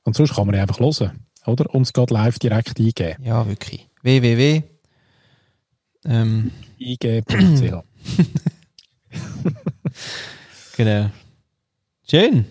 [0.03, 1.25] Und sonst kann man ja einfach hören.
[1.45, 1.73] Oder?
[1.73, 3.23] Und es geht live direkt eingeben.
[3.23, 3.88] Ja, wirklich.
[4.01, 4.63] Www.
[6.05, 7.83] Ähm, eingeben.ch.
[10.77, 11.09] genau.
[12.09, 12.45] Schön.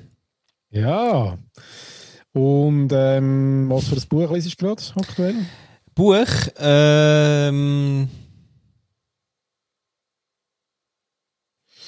[0.71, 1.39] ja.
[2.33, 5.35] Und ähm, was für ein Buch liest du gerade aktuell?
[5.95, 6.27] Buch.
[6.59, 8.09] Ähm,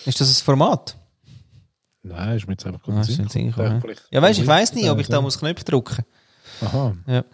[0.07, 0.97] ist das ein Format?
[2.03, 3.55] Nein, ist mir jetzt einfach Ah, gut nicht Sinn Sinn.
[4.11, 6.05] Ja, weißt du, ich weiss nicht, ob ich da muss Knöpfe drücken
[6.63, 6.97] Aha.
[7.07, 7.25] Ja.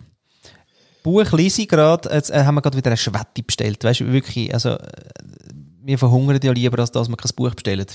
[1.06, 3.84] Buch lese ich gerade, jetzt äh, haben wir gerade wieder eine Schwette bestellt.
[3.84, 4.80] Weißt du, wirklich, also, äh,
[5.84, 7.86] wir verhungern ja lieber, als dass wir kein Buch bestellen.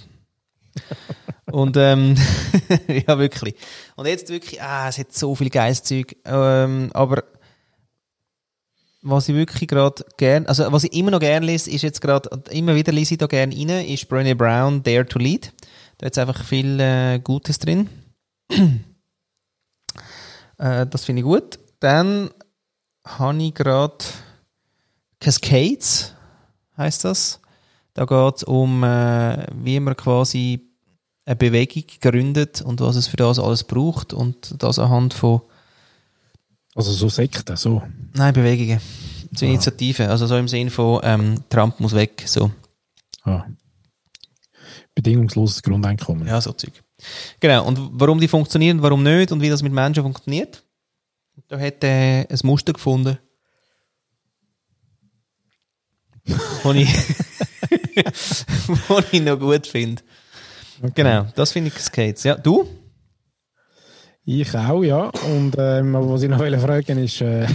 [1.51, 2.15] Und, ähm,
[2.87, 3.55] ja, wirklich.
[3.97, 6.15] Und jetzt wirklich, ah, es hat so viel geiles Zeug.
[6.23, 7.25] Ähm, aber,
[9.01, 12.29] was ich wirklich gerade gern, also, was ich immer noch gern lese, ist jetzt gerade,
[12.51, 15.51] immer wieder lese ich da gern rein, ist Brené Brown, Dare to Lead.
[15.97, 17.89] Da hat einfach viel äh, Gutes drin.
[20.57, 21.57] Äh, das finde ich gut.
[21.79, 22.29] Dann
[23.05, 23.97] habe ich gerade
[25.19, 26.15] Cascades,
[26.77, 27.39] heißt das.
[27.93, 30.61] Da geht es um, äh, wie man quasi
[31.25, 35.41] eine Bewegung gründet und was es für das alles braucht und das anhand von,
[36.73, 37.83] Also so Sekten, so.
[38.13, 38.79] nein, Bewegungen,
[39.33, 42.51] so Initiativen, also so im Sinn von ähm, Trump muss weg, so.
[43.23, 43.45] Ah.
[44.95, 46.27] Bedingungsloses Grundeinkommen.
[46.27, 46.81] Ja, so Zeug.
[47.39, 50.63] Genau, und warum die funktionieren, warum nicht und wie das mit Menschen funktioniert.
[51.47, 53.17] Da hat er ein Muster gefunden.
[56.63, 56.87] Wo ich,
[58.87, 60.01] wo ich noch gut finde.
[60.79, 60.91] Okay.
[60.95, 62.23] Genau, das finde ich Skates.
[62.23, 62.67] Ja, du?
[64.23, 65.09] Ich auch, ja.
[65.09, 67.47] Und ähm, aber was ich noch wollte fragen ist, äh,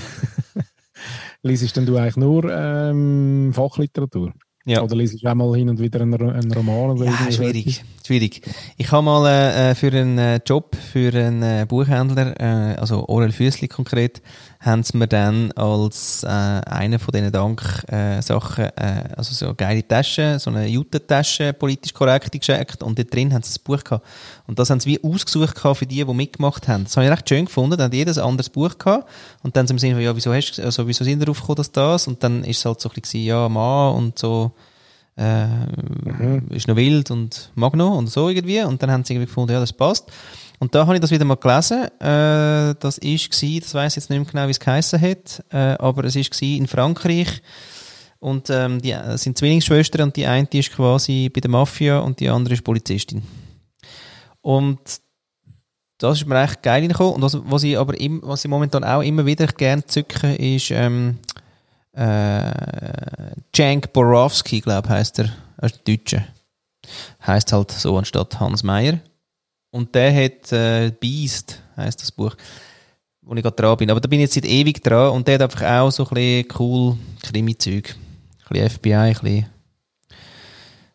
[1.43, 4.33] liest denn du eigentlich nur ähm, Fachliteratur?
[4.67, 4.83] Ja.
[4.83, 6.91] Oder liest du auch mal hin und wieder einen, einen Roman?
[6.91, 7.85] Oder Ja, schwierig.
[8.05, 8.43] schwierig.
[8.77, 13.69] Ich habe mal äh, für einen Job für einen äh, Buchhändler, äh, also Orel Füssli
[13.69, 14.21] konkret,
[14.67, 19.47] haben sie mir dann als äh, eine von diesen Dank-Sachen, äh, Sachen, äh, also so
[19.47, 23.64] eine geile Tasche, so eine Jute-Tasche, politisch korrekt geschenkt und dort drin haben sie ein
[23.64, 24.05] Buch gehabt.
[24.47, 26.85] Und das haben sie wie ausgesucht gehabt für die, die mitgemacht haben.
[26.85, 27.77] Das habe ich recht schön gefunden.
[27.79, 29.09] Dann hat jedes ein anderes Buch gehabt.
[29.43, 31.41] Und dann sind sie im Sinne von, ja, wieso, hast, also, wieso sind wir drauf
[31.41, 32.09] gekommen, dass das?
[32.09, 34.53] Und dann ist es halt so ein bisschen, ja, Mann und so,
[35.17, 35.47] äh,
[36.51, 38.62] ist noch wild und mag noch und so irgendwie.
[38.62, 40.11] Und dann haben sie irgendwie gefunden, ja, das passt.
[40.59, 41.85] Und da habe ich das wieder mal gelesen.
[42.01, 45.77] Äh, das ist gsi, das weiß jetzt nicht mehr genau, wie es geheißen hat, äh,
[45.79, 47.43] aber es ist gsi in Frankreich.
[48.19, 52.19] Und ähm, die äh, sind Zwillingsschwestern und die eine ist quasi bei der Mafia und
[52.21, 53.23] die andere ist Polizistin.
[54.41, 54.81] Und
[55.99, 57.15] das ist mir echt geil reingekommen.
[57.15, 60.71] Und was, was ich aber im, was ich momentan auch immer wieder gerne zücke, ist
[60.71, 61.19] ähm,
[61.93, 62.51] äh,
[63.55, 65.31] Cenk Borowski, glaube ich, heisst er.
[65.59, 66.25] Er ist Deutscher.
[67.27, 69.01] Heißt halt so anstatt Hans Meyer.
[69.77, 72.35] Und der hat äh, Beast, heisst das Buch,
[73.20, 73.91] wo ich gerade dran bin.
[73.91, 76.14] Aber da bin ich jetzt seit ewig dran und der hat einfach auch so ein
[76.14, 77.95] bisschen cool Krimi-Zeug.
[77.95, 79.47] Ein bisschen FBI, ein bisschen.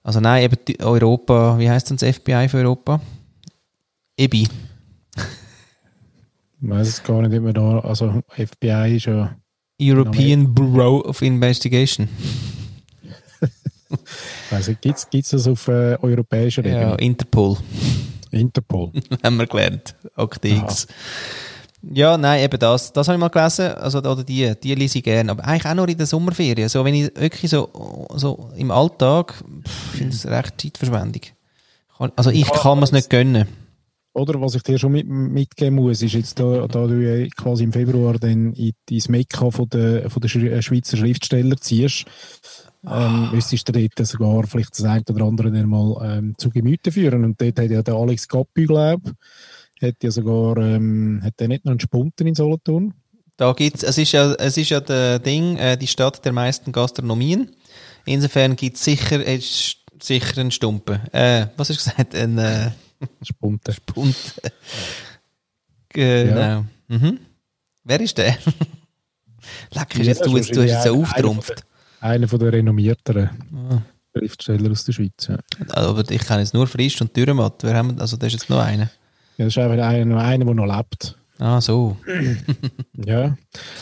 [0.01, 2.99] Also nein, eben Europa, wie heisst denn das FBI für Europa?
[4.17, 4.47] EBI.
[6.63, 9.35] Ich weiß es gar nicht, man da, also FBI ist ja,
[9.79, 12.09] European Bureau of Investigation.
[14.49, 16.95] also gibt's gibt's das auf äh, europäischer Ja, Ebene?
[16.97, 17.57] Interpol.
[18.31, 18.91] Interpol.
[19.23, 19.95] haben wir gelernt.
[20.15, 20.87] Akte X.
[21.83, 22.93] Ja, nein, eben das.
[22.93, 23.73] Das habe ich mal gelesen.
[23.73, 25.31] Also, oder die, die lese ich gerne.
[25.31, 26.69] Aber eigentlich auch nur in der Sommerferien.
[26.69, 31.21] So, wenn ich wirklich so, so im Alltag, pff, finde ich es recht Zeitverschwendung.
[32.15, 33.47] Also, ich kann mir es nicht gönnen.
[34.13, 37.71] Oder was ich dir schon mit, mitgeben muss, ist jetzt da, da du quasi im
[37.71, 42.05] Februar dann in, ins Mekka von der, von der äh, Schweizer Schriftsteller ziehst,
[42.87, 46.91] ähm, müsstest du dort sogar vielleicht das eine oder andere dann mal ähm, zu Gemüte
[46.91, 47.23] führen.
[47.23, 49.13] Und dort hat ja der Alex Gappi, glaube
[49.81, 52.93] hat ja sogar, ähm, hat der nicht noch einen Spunten in Solothurn?
[53.37, 56.71] Da gibt's, es ist ja, es ist ja der Ding, äh, die Stadt der meisten
[56.71, 57.55] Gastronomien.
[58.05, 60.99] Insofern gibt es sicher, äh, sicher einen Stumpen.
[61.11, 62.15] Äh, was hast du gesagt?
[62.15, 62.71] Ein, äh,
[63.23, 63.75] Spunten.
[63.87, 64.15] Bund.
[65.89, 66.65] genau.
[66.87, 67.19] Mhm.
[67.83, 68.37] Wer ist der?
[69.71, 71.65] Leck, ist jetzt, du, jetzt, du hast jetzt so auftrumpft.
[72.01, 73.81] Einer von der renommierteren Ah.
[74.17, 75.27] Schriftsteller aus der Schweiz.
[75.29, 75.37] Ja.
[75.69, 77.63] Aber ich kenne jetzt nur Frisch und Dürrematt.
[77.63, 78.89] Wer haben wir, also, da ist jetzt noch einer.
[79.37, 81.17] Ja, das ist einfach einer, einer, der noch lebt.
[81.39, 81.97] Ah, so.
[83.05, 83.35] Ja,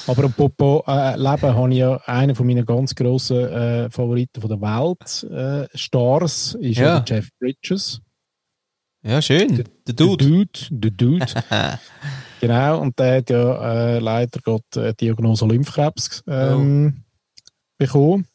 [0.07, 4.49] aber apropos äh, Leben habe ich ja einen von meinen ganz grossen äh, Favoriten von
[4.49, 7.03] der Welt, äh, Stars, ist ja.
[7.05, 7.99] Jeff Bridges.
[9.03, 9.57] Ja, schön.
[9.57, 10.25] Der Der Dude.
[10.25, 10.59] Dude.
[10.69, 11.25] Der Dude.
[12.39, 17.03] genau, und der hat ja äh, leider gerade äh, Diagnose Lymphkrebs ähm,
[17.79, 18.27] bekommen.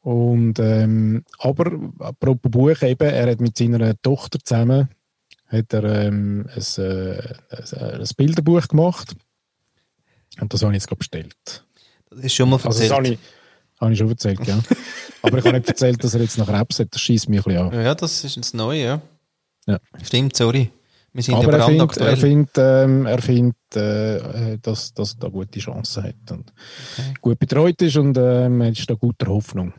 [0.00, 4.88] Und, ähm, aber apropos Buch eben, er hat mit seiner Tochter zusammen
[5.48, 9.14] hat er, ähm, ein, äh, ein, ein Bilderbuch gemacht.
[10.40, 11.64] Und das habe ich jetzt gerade bestellt.
[12.10, 12.92] Das ist schon mal Also das erzählt.
[12.92, 13.18] habe ich,
[13.80, 14.58] habe ich schon erzählt, ja.
[15.22, 16.88] aber ich habe nicht erzählt, dass er jetzt nach Krebs hat.
[16.90, 17.84] Das schießt mich ein bisschen an.
[17.84, 19.00] ja, das ist jetzt neu, ja.
[19.66, 19.78] Ja.
[20.02, 20.70] Stimmt, sorry.
[21.14, 24.16] Wir sind Aber er findet, er findet, ähm, er findet äh,
[24.54, 26.52] äh, dass, dass er da gute Chancen hat und
[27.20, 29.72] gut betreut ist und ähm, ist da guter Hoffnung.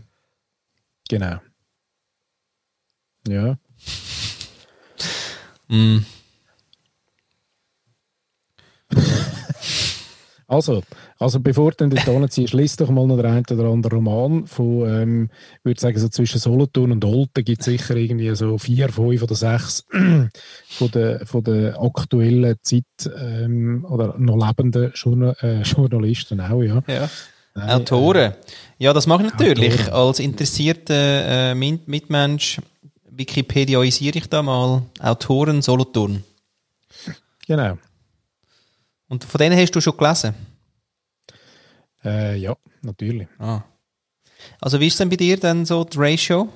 [1.10, 1.36] Genau.
[3.28, 3.58] Ja.
[5.68, 6.06] Mm.
[10.48, 10.84] Also,
[11.18, 14.88] also bevor du dort hinziehst, liest doch mal noch den einen oder anderen Roman von,
[14.88, 15.30] ähm,
[15.60, 19.24] ich würde sagen, so zwischen Solothurn und Olten gibt es sicher irgendwie so vier, fünf
[19.24, 19.86] oder sechs
[20.70, 22.84] von der, von der aktuellen Zeit
[23.18, 26.84] ähm, oder noch lebenden Journal äh, Journalisten auch, ja.
[26.88, 27.10] Ja.
[27.56, 28.34] Nein, Autoren.
[28.78, 29.80] Ja, das mache ich natürlich.
[29.88, 30.08] Autoren.
[30.08, 32.60] Als interessierter äh, Mitmensch
[33.10, 36.24] Wikipediaisiere ich da mal Autoren Solothurn.
[37.08, 37.12] Äh,
[37.48, 37.78] genau.
[39.08, 40.34] Und von denen hast du schon gelesen?
[42.04, 43.28] Äh, ja, natürlich.
[43.40, 43.62] Ah.
[44.62, 46.50] Also wie ist denn bei dir dann so die Ratio?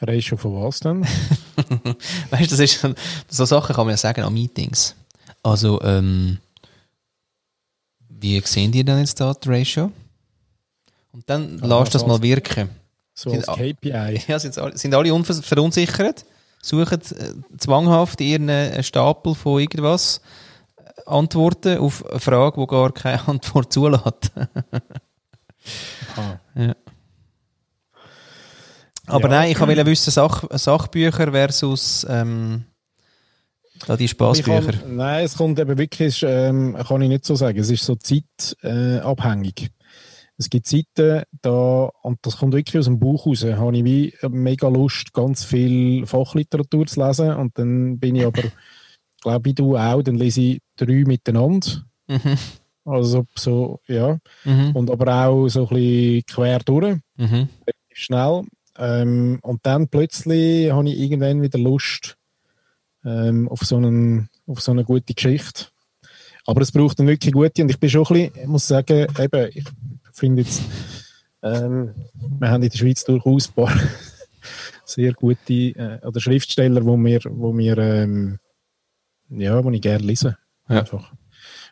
[0.00, 1.02] Ratio von was denn?
[2.30, 2.86] Weißt du, das ist
[3.28, 4.94] so Sachen kann man ja sagen an Meetings.
[5.42, 6.38] Also, ähm,
[8.08, 9.92] wie sehen die denn jetzt da die Ratio?
[11.12, 12.70] Und dann Ah, lass das mal als- wirken.
[13.14, 14.22] So als Sind- KPI.
[14.28, 16.24] Ja, sind, alle- sind alle verunsichert,
[16.62, 20.20] suchen äh, zwanghaft ihren Stapel von irgendwas
[21.06, 24.32] Antworten auf eine Frage, die gar keine Antwort zulässt.
[26.16, 26.38] Ah.
[26.54, 26.74] Ja.
[29.06, 29.28] Aber Ja.
[29.28, 32.64] nein, ich wollte wissen, Sach Sachbücher versus ähm,
[33.86, 34.86] da die Spaßbücher.
[34.86, 37.58] nein, es kommt eben wirklich, ähm, kann ich nicht so sagen.
[37.58, 39.62] Es ist so zeitabhängig.
[39.62, 39.68] Äh,
[40.36, 44.14] es gibt Zeiten, da, und das kommt wirklich aus dem Buch raus, habe ich wie
[44.30, 47.34] mega Lust, ganz viel Fachliteratur zu lesen.
[47.34, 48.44] Und dann bin ich aber,
[49.20, 51.84] glaube wie du auch, dann lese ich drei miteinander.
[52.08, 52.36] Mhm.
[52.84, 54.18] Also so, ja.
[54.44, 54.74] Mhm.
[54.74, 57.48] Und aber auch so ein bisschen quer durch, Mhm.
[57.92, 58.42] schnell.
[58.78, 62.16] Ähm, und dann plötzlich habe ich irgendwann wieder Lust
[63.04, 65.66] ähm, auf, so einen, auf so eine gute Geschichte.
[66.46, 67.62] Aber es braucht dann wirklich gute.
[67.62, 69.64] Und ich bin schon ein bisschen, ich muss sagen, eben, ich
[70.12, 70.62] finde jetzt,
[71.42, 71.94] ähm,
[72.38, 73.72] wir haben in der Schweiz durchaus ein paar
[74.84, 78.38] sehr gute äh, oder Schriftsteller, wo mir, wo mir ähm,
[79.30, 80.36] ja, wo ich gerne lese.
[80.68, 80.80] Ja.
[80.80, 81.12] Einfach.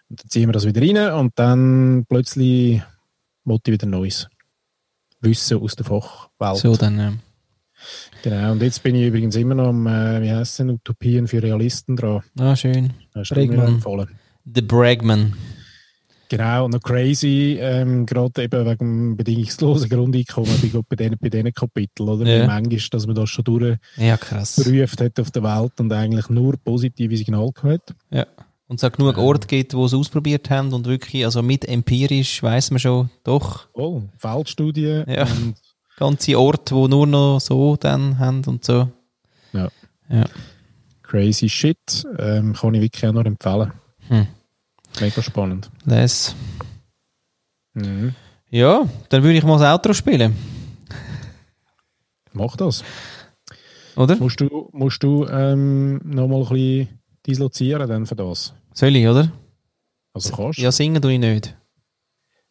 [0.08, 2.82] Und dann ziehen wir das wieder rein und dann plötzlich
[3.44, 4.28] wollte ich wieder Neues.
[5.20, 6.56] Wissen aus der Fachwelt.
[6.58, 7.12] So dann, ja.
[8.22, 11.42] Genau, und jetzt bin ich übrigens immer noch am, äh, wie heißt es Utopien für
[11.42, 12.22] Realisten dran.
[12.38, 12.92] Ah, schön.
[13.12, 13.68] Du mir Bregman.
[13.68, 14.08] empfohlen.
[14.52, 15.34] The Bragman.
[16.30, 21.28] Genau, und noch crazy, ähm, gerade eben wegen dem bedingungslosen Grundeinkommen, bei, bei diesen bei
[21.30, 22.26] diesen Kapiteln, oder?
[22.26, 22.42] Ja.
[22.42, 24.18] Wie manchmal, dass man das schon durchgeprüft Ja,
[25.06, 27.94] hat auf der Welt und eigentlich nur positive Signale gehört.
[28.10, 28.26] Ja.
[28.66, 32.42] Und es hat genug Orte gibt, wo sie ausprobiert haben und wirklich, also mit empirisch
[32.42, 35.22] weiß man schon, doch, Oh, Feldstudien Ja.
[35.22, 35.54] und
[35.96, 38.88] ganze Orte, wo nur noch so dann haben und so.
[39.54, 39.68] Ja.
[40.10, 40.24] Ja.
[41.02, 43.72] crazy shit, ähm, kann ich wirklich auch noch empfehlen.
[44.08, 44.26] Hm.
[45.00, 45.70] Mega spannend.
[45.84, 46.34] Les.
[47.74, 48.14] Mhm.
[48.50, 50.34] Ja, dann würde ich mal das Outro spielen,
[52.32, 52.82] Mach das.
[53.96, 54.16] oder?
[54.16, 56.88] Musst du, musst du ähm, noch mal ein bisschen
[57.26, 58.54] dislozieren dann für das?
[58.74, 59.30] Soll ich, oder?
[60.14, 61.56] Also kannst Ja, singen tue ich nicht.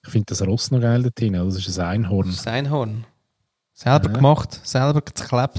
[0.06, 1.34] Ich finde das Ross noch geil dort drin.
[1.34, 2.28] Das ist ein Einhorn.
[2.28, 3.06] Das ist ein Einhorn.
[3.74, 4.16] Selber Ja.
[4.16, 5.30] gemacht, selber geklebt.
[5.30, 5.54] Aber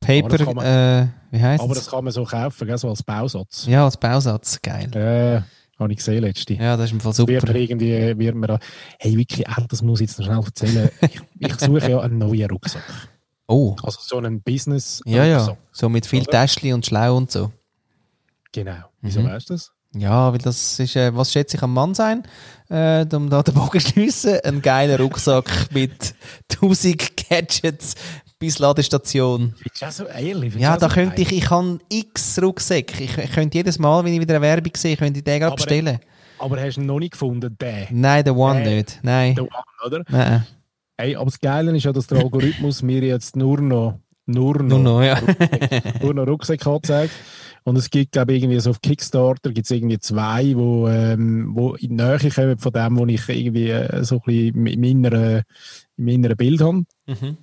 [0.00, 0.06] das
[0.38, 3.02] Paper, kann man- äh, wie heißt Aber das kann man so kaufen, gell, so als
[3.02, 3.66] Bausatz.
[3.66, 4.94] Ja, als Bausatz, geil.
[4.94, 5.42] Äh,
[5.78, 6.54] habe ich gesehen letzte.
[6.54, 7.52] Ja, das ist im Fall Wird super.
[7.52, 8.58] mir irgendwie, wird mir da,
[8.98, 10.90] hey, wirklich, ah, das muss ich jetzt noch schnell erzählen.
[11.00, 12.82] ich, ich suche ja einen neuen Rucksack.
[13.46, 15.38] Oh, Also so einen business ja, ja.
[15.38, 15.58] Rucksack.
[15.72, 16.24] So mit viel?
[16.24, 17.52] Täschchen und Schlau und so.
[18.52, 18.84] Genau.
[19.00, 19.26] Wieso Mhm.
[19.28, 19.70] weißt du das?
[19.96, 22.24] Ja, weil das ist, äh, was schätze ich am Mann sein?
[22.68, 26.14] Äh, um da den Bogen zu schliessen, ein geiler Rucksack mit
[26.52, 27.94] 1000 Gadgets
[28.44, 29.54] bis Ladestation.
[29.56, 30.54] Findest du auch so ehrlich?
[30.56, 33.02] Ja, da könnte ich, ich habe x Rucksäcke.
[33.04, 35.56] Ich, ich könnte jedes Mal, wenn ich wieder eine Werbung sehe, könnte ich den gerade
[35.56, 35.98] bestellen.
[36.38, 37.86] Aber hast du ihn noch nicht gefunden, den?
[37.90, 39.00] Nein, der One Äh, nicht.
[39.02, 39.34] Nein.
[39.34, 40.04] Den One, oder?
[40.08, 40.46] Nein.
[40.98, 44.62] Hey, aber das Geile ist ja, dass der Algorithmus mir jetzt nur noch, nur noch,
[44.62, 45.18] Nur noch, ja.
[46.02, 47.12] nur noch Rucksäcke anzeigt.
[47.66, 51.52] Und es gibt, glaube ich, irgendwie so auf Kickstarter gibt es irgendwie zwei, wo, ähm,
[51.54, 54.84] wo in die Nähe kommen von dem, wo ich irgendwie äh, so ein bisschen im
[54.84, 56.84] inneren Bild habe.
[57.06, 57.38] Mhm.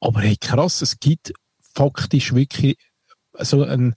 [0.00, 2.76] Aber hey, krass, es gibt faktisch wirklich
[3.38, 3.94] so einen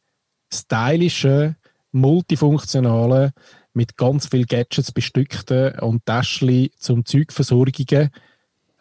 [0.52, 1.56] stylischen,
[1.91, 3.32] multifunktionalen,
[3.74, 8.10] mit ganz viel Gadgets bestückten und Täschchen zum Zeugversorgungen.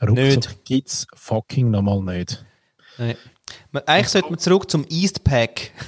[0.01, 2.45] Rucksack gibt es fucking nochmal nicht.
[2.99, 3.17] Nein.
[3.87, 5.73] Eigentlich sollte man zurück zum Eastpack.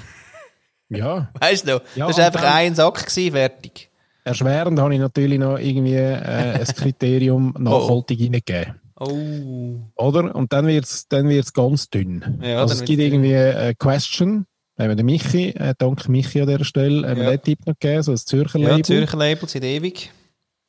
[0.93, 1.83] Ja, Weißt du noch?
[1.95, 3.91] Ja, das war einfach ein Sack, gewesen, fertig.
[4.25, 8.81] erschwerend habe ich natürlich noch irgendwie äh, ein Kriterium nachhaltig reingegeben.
[9.01, 9.81] Oh.
[9.97, 10.35] Oder?
[10.35, 12.39] Und dann wird es dann wird's ganz dünn.
[12.43, 14.47] Ja, also es gibt irgendwie eine Question,
[14.79, 17.31] haben wir den Michi, äh, danke Michi an dieser Stelle, haben wir Ja.
[17.31, 18.85] den Tipp noch gegeben, so ein Zürcher Ja, Label.
[18.85, 20.11] Zürcher Label sind ewig.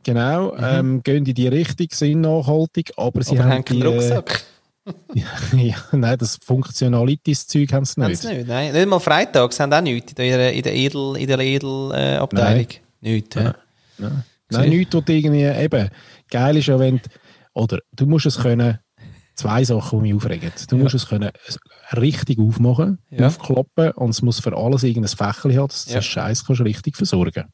[0.03, 3.85] Genau, ähm, gehen in die Richtung, sind nachhaltig, aber sie aber haben haben die, äh,
[3.85, 4.43] Rucksack.
[5.13, 8.21] ja, nein, das Funktionalitäts-Zeug haben sie Haben nicht.
[8.21, 8.47] sie nicht?
[8.47, 11.91] Nein, nicht mal Freitags haben auch nichts in der, in der Edel, in der Edel
[11.93, 12.65] äh, Abteilung.
[13.01, 13.53] Nichts, ja.
[13.99, 14.61] Nein, Sicher.
[14.63, 15.89] Nein nichts, was irgendwie, eben,
[16.31, 17.03] geil ist ja, wenn, du-
[17.53, 18.79] oder du musst es können,
[19.35, 20.51] zwei Sachen, die mich aufregen.
[20.69, 21.31] Du musst es können
[21.95, 23.27] richtig aufmachen, Ja.
[23.27, 25.99] aufklappen und es muss für alles irgendein Fächchen haben, dass du Ja.
[25.99, 27.45] den Scheiß kannst richtig versorgen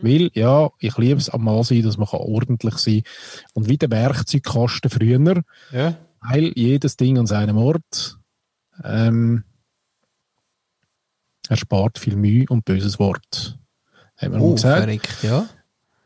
[0.00, 3.44] Weil, ja, ich liebe es am Mann sein, dass man kann ordentlich sein kann.
[3.54, 5.42] Und wie der Werkzeugkasten früher,
[5.72, 5.96] ja.
[6.20, 8.18] weil jedes Ding an seinem Ort
[8.82, 9.44] ähm,
[11.48, 13.58] erspart viel Mühe und böses Wort.
[14.16, 15.46] Haben wir mal Oh, gesagt, verrückt, ja.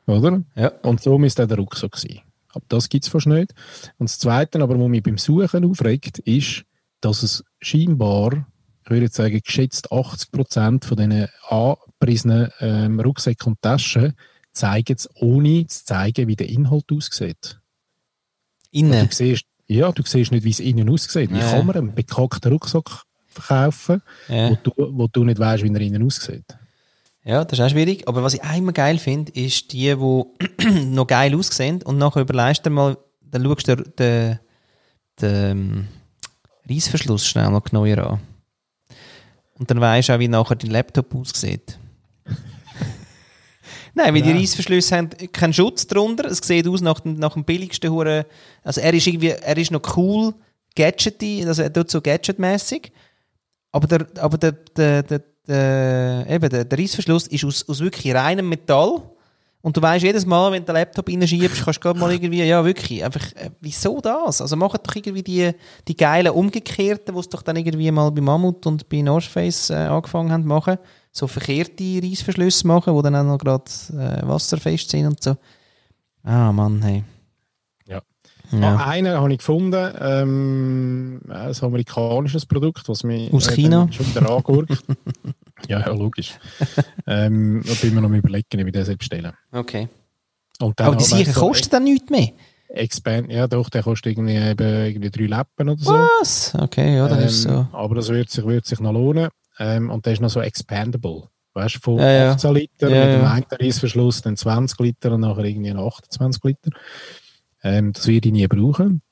[0.07, 0.43] oder?
[0.57, 0.69] Ja.
[0.83, 2.21] Und so auch der Rucksack sein.
[2.53, 3.53] Aber das gibt es fast nicht.
[3.99, 6.65] Und das Zweite, aber, was mich beim Suchen aufregt, ist,
[7.01, 8.47] dass es scheinbar,
[8.85, 14.15] ich würde sagen, geschätzt 80% von diesen angepriesenen ähm, Rucksäcken und Taschen
[14.53, 17.61] zeigen es, ohne zu zeigen, wie der Inhalt aussieht.
[18.71, 19.09] Innen.
[19.09, 21.31] Du siehst, ja, du siehst nicht, wie es innen aussieht.
[21.33, 21.51] Wie Ja.
[21.53, 24.51] kann man einen bekackten Rucksack verkaufen, Ja.
[24.51, 26.45] wo, du, wo du nicht weißt, wie er innen aussieht?
[27.29, 28.09] Ja, das ist auch schwierig.
[28.09, 32.65] Aber was ich einmal geil finde, ist die, die noch geil aussehen und nachher überlegst
[32.65, 34.39] du mal, dann schaust du den, den,
[35.21, 35.89] den,
[36.71, 38.21] Reissverschluss schnell noch neuer an.
[39.59, 41.79] Und dann weisst du auch, wie nachher dein Laptop aussieht.
[43.95, 44.39] Nein, weil die Nein.
[44.39, 46.31] Reissverschlüsse haben keinen Schutz drunter.
[46.31, 48.25] Es sieht aus nach dem, nach dem billigsten Hure.
[48.63, 50.33] Also er ist irgendwie, er ist noch cool,
[50.75, 52.91] gadgety, also er tut so gadgetmäßig.
[53.71, 58.15] Aber der, aber der, der, der, der, eben der, der Reissverschluss ist aus, aus wirklich
[58.15, 59.03] reinem Metall.
[59.61, 62.65] Und du weißt jedes Mal, wenn du den Laptop reinschiebst, kannst du mal irgendwie, ja
[62.65, 64.41] wirklich, einfach, äh, wieso das?
[64.41, 65.51] Also macht doch irgendwie die,
[65.89, 69.71] die geilen Umgekehrten, die es doch dann irgendwie mal bei Mammut und bei North Face
[69.71, 70.77] äh, angefangen haben zu machen.
[71.11, 75.37] So verkehrte Reissverschlüsse machen, die dann auch noch gerade äh, wasserfest sind und so.
[76.23, 77.03] Ah, Mann, hey.
[78.53, 78.59] Ja.
[78.59, 78.77] Ja.
[78.77, 83.89] Ah, einen habe ich gefunden, ähm, ein amerikanisches Produkt, was mir Aus äh, China?
[83.91, 84.71] schon wieder angehört.
[85.69, 86.39] ja, ja, logisch.
[87.07, 89.33] ähm, da bin ich mir noch überlegen, wie ich das bestellen.
[89.53, 89.89] Okay.
[90.61, 92.31] Und dann Aber die sicher kostet dann nichts mehr.
[92.71, 95.93] Expand, ja doch, der kostet irgendwie, eben, irgendwie drei Lappen oder so.
[95.93, 96.55] Was?
[96.55, 97.67] Okay, ja, dann ähm, ist so.
[97.73, 99.29] Aber das wird sich, wird sich noch lohnen.
[99.59, 101.25] Ähm, und der ist noch so expandable.
[101.55, 102.33] Weißt du, von Ja, ja.
[102.33, 103.33] 18 Liter Ja, mit dem ja.
[103.33, 106.71] einen Reissverschluss, dann 20 Liter und nachher irgendwie noch 28 Liter.
[107.69, 109.03] Ähm, das werde ich nie brauchen.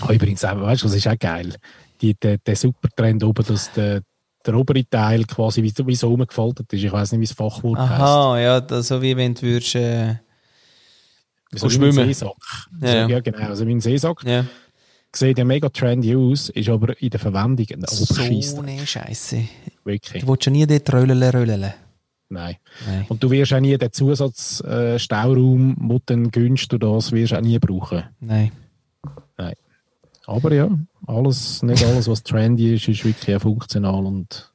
[0.00, 1.54] Ah, übrigens, weißt du, das ist auch geil.
[2.00, 4.02] Die, der, der super Trend oben, dass der,
[4.46, 6.82] der obere Teil quasi wie, so- wie so umgefaltet ist.
[6.82, 7.90] Ich weiß nicht, wie das Fachwort heißt.
[8.00, 10.16] Aha, ja, das, so wie wenn du würdest, äh,
[11.54, 12.06] So wie ein schwimmen.
[12.06, 12.32] Seesack.
[12.80, 13.08] Ja, so, ja.
[13.08, 13.46] ja, genau.
[13.48, 14.22] Also wie ein Seesack.
[14.24, 14.44] ja.
[15.14, 18.62] Sieht ja mega trendy aus, ist aber in der Verwendung ein so Oberscheisser.
[18.62, 19.44] eine Scheiße.
[19.84, 20.22] Wirklich.
[20.22, 21.74] Du willst ja nie dort röllen, röllen.
[22.32, 22.56] Nein.
[22.86, 23.06] Nein.
[23.08, 27.40] Und du wirst auch nie den Zusatzstauraum, äh, den dann gönnst, du das wirst auch
[27.40, 28.04] nie brauchen.
[28.20, 28.52] Nein.
[30.26, 30.68] Aber ja,
[31.06, 34.52] alles, nicht alles, was trendy ist, ist wirklich auch funktional und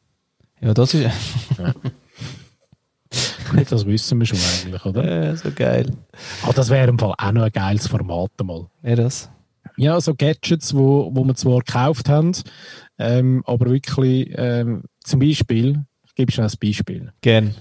[0.61, 1.09] Ja, das ist
[3.51, 5.03] gut, das wissen wir schon eigentlich, oder?
[5.03, 5.91] äh, so geil.
[6.43, 8.67] Aber das wäre im Fall auch noch ein geiles Format einmal.
[8.82, 9.30] Wäre das?
[9.75, 12.32] Ja, so Gadgets, wo, wo wir zwar gekauft haben,
[12.97, 17.11] ähm, aber wirklich, ähm, zum Beispiel, ich gebe schon ein Beispiel.
[17.21, 17.55] Gern.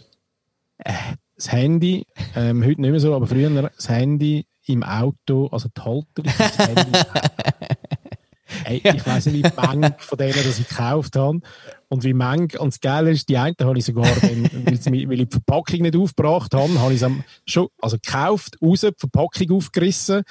[0.78, 5.80] Das Handy, ähm, heute nicht mehr so, aber früher das Handy im Auto, also die
[5.80, 6.92] Halterung für das Handy.
[8.64, 11.40] Ey, ich weiß nicht, wie Menge von denen, die ich gekauft habe.
[11.88, 15.28] Und wie Menge, und das Geile ist, die einen habe ich sogar, dann, weil, ich
[15.28, 17.10] die Verpackung nicht aufgebracht habe, habe ich es
[17.46, 20.22] schon, also gekauft, raus, die Verpackung aufgerissen,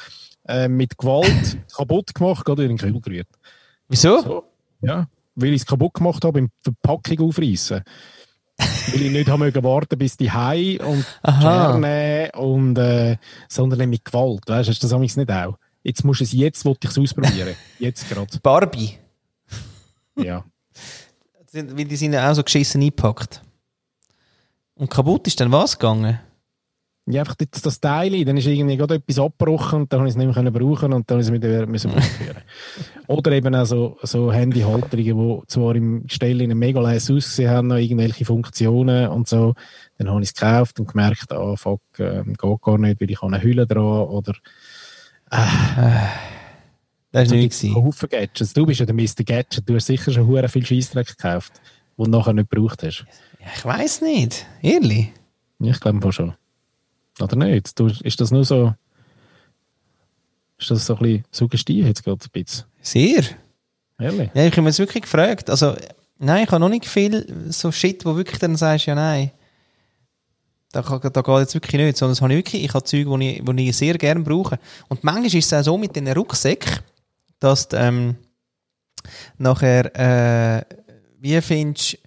[0.47, 3.29] äh, mit Gewalt kaputt gemacht, gerade in den Kübel gerührt.
[3.87, 4.21] Wieso?
[4.21, 4.43] So,
[4.81, 7.83] ja, weil ich es kaputt gemacht habe, beim Verpackung aufreißen.
[8.57, 11.05] Weil ich nicht haben warten bis die Hai und.
[11.23, 14.43] Scherne und äh, sondern mit Gewalt.
[14.47, 15.57] Weißt du, das amigs nicht auch?
[15.83, 17.55] Jetzt musst du es jetzt, wollte ich es ausprobieren.
[17.79, 18.39] jetzt gerade.
[18.41, 18.97] Barbie.
[20.17, 20.43] Ja.
[21.51, 23.41] Weil die sind ja auch so geschissen eingepackt.
[24.75, 26.19] Und kaputt ist dann was gegangen?
[27.07, 27.21] Ja.
[27.21, 30.17] Einfach das, das Teil, dann ist irgendwie gerade etwas abgebrochen und dann habe ich es
[30.17, 32.37] nicht mehr können brauchen und dann ich es wieder müssen ausführen.
[33.07, 37.51] Oder eben auch so, so Handyhalterungen, die zwar im Gestell in einem mega leise ausgesehen
[37.51, 39.53] haben, noch irgendwelche Funktionen und so.
[39.97, 43.21] Dann habe ich es gekauft und gemerkt, ah, fuck, ähm, geht gar nicht, weil ich
[43.21, 44.33] habe eine Hülle dran oder
[47.11, 47.63] Das war nicht.
[47.75, 48.53] Haufen Gadgets.
[48.53, 49.23] Du bist ja der Mr.
[49.23, 51.61] Gadget, du hast sicher schon hure viel Scheissdreck gekauft,
[51.97, 53.05] den du nachher nicht gebraucht hast.
[53.39, 54.45] Ja, ich weiß nicht.
[54.61, 55.11] Ehrlich.
[55.59, 56.33] Ich glaube schon.
[57.20, 57.80] Oder nicht?
[57.80, 58.74] Du, ist das nur so.
[60.57, 62.66] Ist das so ein bisschen suggestiv jetzt gerade ein bisschen?
[62.82, 63.24] Sehr.
[63.99, 64.30] Ehrlich?
[64.34, 65.49] Ja, ich habe mir jetzt wirklich gefragt.
[65.49, 65.76] Also,
[66.18, 69.32] nein, ich habe noch nicht viel so Shit, wo wirklich dann sagst, ja nein.
[70.72, 71.97] Da, da geht jetzt wirklich nicht.
[71.97, 74.59] Sondern das habe ich wirklich, ich habe Zeug, die ich, ich sehr gerne brauche.
[74.89, 76.80] Und manchmal ist es auch so mit den Rucksäcken,
[77.39, 78.16] dass du, ähm,
[79.38, 80.66] nachher, äh,
[81.20, 81.97] wie findest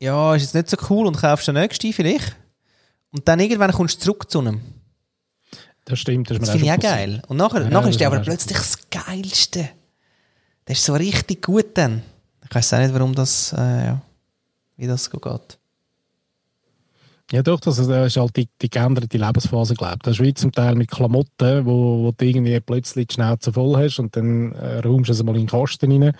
[0.00, 2.36] ja, ist jetzt nicht so cool und kaufst den nächsten vielleicht.
[3.10, 4.60] Und dann irgendwann kommst du zurück zu einem.
[5.84, 6.28] Das stimmt.
[6.30, 6.92] Das, ist mir Das finde ich auch passiert.
[7.12, 7.22] geil.
[7.28, 9.68] Und nachher, Ja, nachher ist der aber plötzlich das Geilste.
[10.66, 12.02] Das ist so richtig gut dann.
[12.46, 13.56] Ich weiß auch nicht, warum das, äh,
[13.86, 14.02] ja,
[14.76, 15.58] wie das so geht.
[17.30, 20.02] Ja, doch, das ist halt die, die geänderte Lebensphase, glaube ich.
[20.02, 23.76] Das ist wie zum Teil mit Klamotten, wo, wo du irgendwie plötzlich die Schnauze voll
[23.82, 26.14] hast und dann äh, räumst du es mal in den Kasten rein.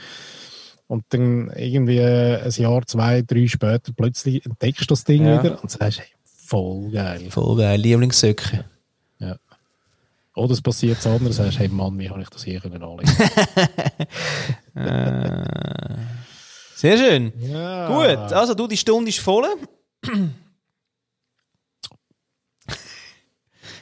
[0.86, 5.42] Und dann irgendwie äh, ein Jahr, zwei, drei später plötzlich entdeckst du das Ding Ja.
[5.42, 6.06] wieder und sagst, hey,
[6.48, 7.30] voll geil.
[7.30, 8.64] Voll geil, Lieblingssöcke.
[10.38, 13.10] Oder es passiert so anders, sagst, hey Mann, wie habe ich das hier können anlegen?
[16.76, 17.32] Sehr schön.
[17.40, 17.88] ja.
[17.88, 19.46] Gut, also du, die Stunde ist voll.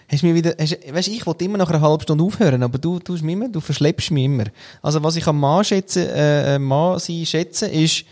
[0.09, 3.01] Hast mir wieder, hast, weißt, ich wollte immer nach einer halben Stunde aufhören, aber du,
[3.01, 4.45] du, mich immer, du verschleppst mich immer.
[4.81, 8.07] Also was ich am Mann schätze, äh, äh, Mann sein schätze, ist,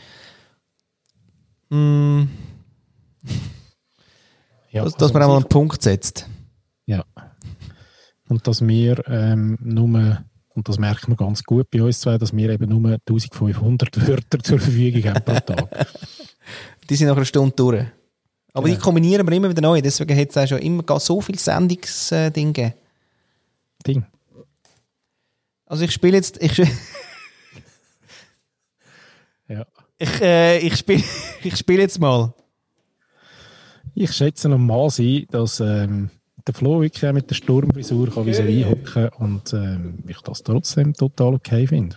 [1.71, 2.27] mh,
[4.75, 6.29] Ja, dass, dass man also einmal einen Punkt setzt.
[6.87, 7.05] Ja.
[8.29, 12.35] Und dass wir ähm, nur Und das merkt man ganz gut bei uns zwei, dass
[12.35, 15.87] wir eben nur 1500 Wörter zur Verfügung haben pro Tag.
[16.91, 17.87] Die sind nach einer Stunde durch.
[18.53, 18.75] Aber Ja.
[18.75, 19.81] die kombinieren wir immer wieder neu.
[19.81, 22.75] Deswegen hat es auch schon immer so viele Sendungsdinge gegeben.
[23.87, 24.07] Ding.
[25.67, 26.41] Also ich spiele jetzt...
[26.41, 26.59] Ich,
[29.49, 29.67] Ja.
[29.99, 31.03] ich, äh, ich spiele
[31.43, 32.33] ich spiel jetzt mal.
[33.95, 36.11] Ich schätze noch mal ein, dass ähm,
[36.47, 38.65] der Flo wirklich auch mit der Sturmfrisur kann wie okay.
[38.65, 41.97] hocken und ähm, ich das trotzdem total okay finde.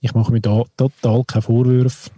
[0.00, 2.10] Ich mache mir da total keine Vorwürfe.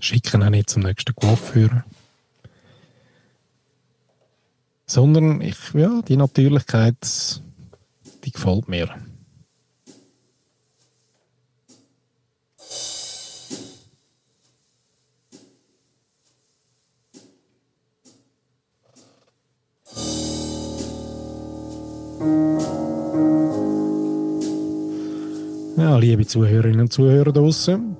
[0.00, 1.84] Schicken auch nicht zum nächsten Coiffeur.
[4.86, 7.42] Sondern ich, ja, die Natürlichkeit,
[8.24, 8.88] die gefällt mir.
[25.76, 27.96] Ja, liebe Zuhörerinnen und Zuhörer draußen.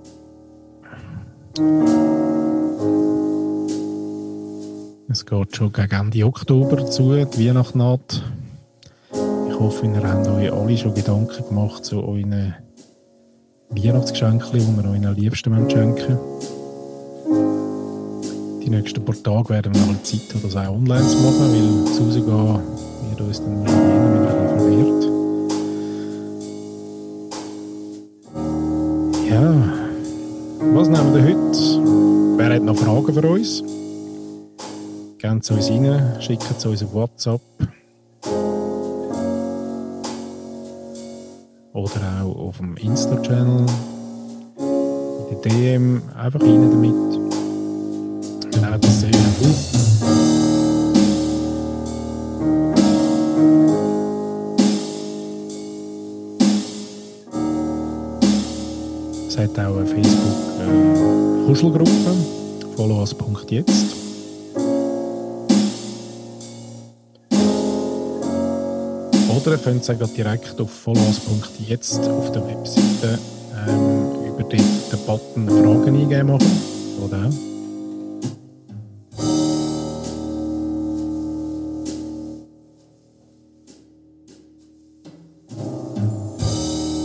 [5.09, 8.23] Es geht schon gegen Ende Oktober zu, die Weihnacht naht.
[9.49, 12.55] Ich hoffe, ihr habt euch alle schon Gedanken gemacht zu euren
[13.71, 16.19] Weihnachtsgeschenken, die ihr euren Liebsten schenken
[18.63, 21.85] Die nächsten paar Tage werden wir eine Zeit haben, das auch online zu machen, weil
[21.85, 22.92] das Rausgehen
[23.23, 25.05] wird uns dann wahrscheinlich wieder verwirrt.
[29.31, 29.55] Ja,
[30.75, 31.59] was nehmen wir heute?
[32.39, 33.63] Wer hat noch Fragen für uns?
[35.19, 37.41] Gebt zu uns rein, schickt es uns auf WhatsApp.
[41.73, 43.67] Oder auch auf dem Insta-Channel.
[45.31, 46.03] In der DM.
[46.17, 47.22] Einfach rein damit.
[59.57, 61.91] Hat auch eine Facebook-Kuschelgruppe,
[62.77, 63.97] followers.jetzt.
[69.29, 73.19] Oder ihr könnt es direkt auf followers.jetzt auf der Webseite
[73.67, 76.63] ähm, über den, den Button Fragen eingeben machen.
[77.03, 77.31] Oder.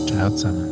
[0.08, 0.67] Ciao zusammen.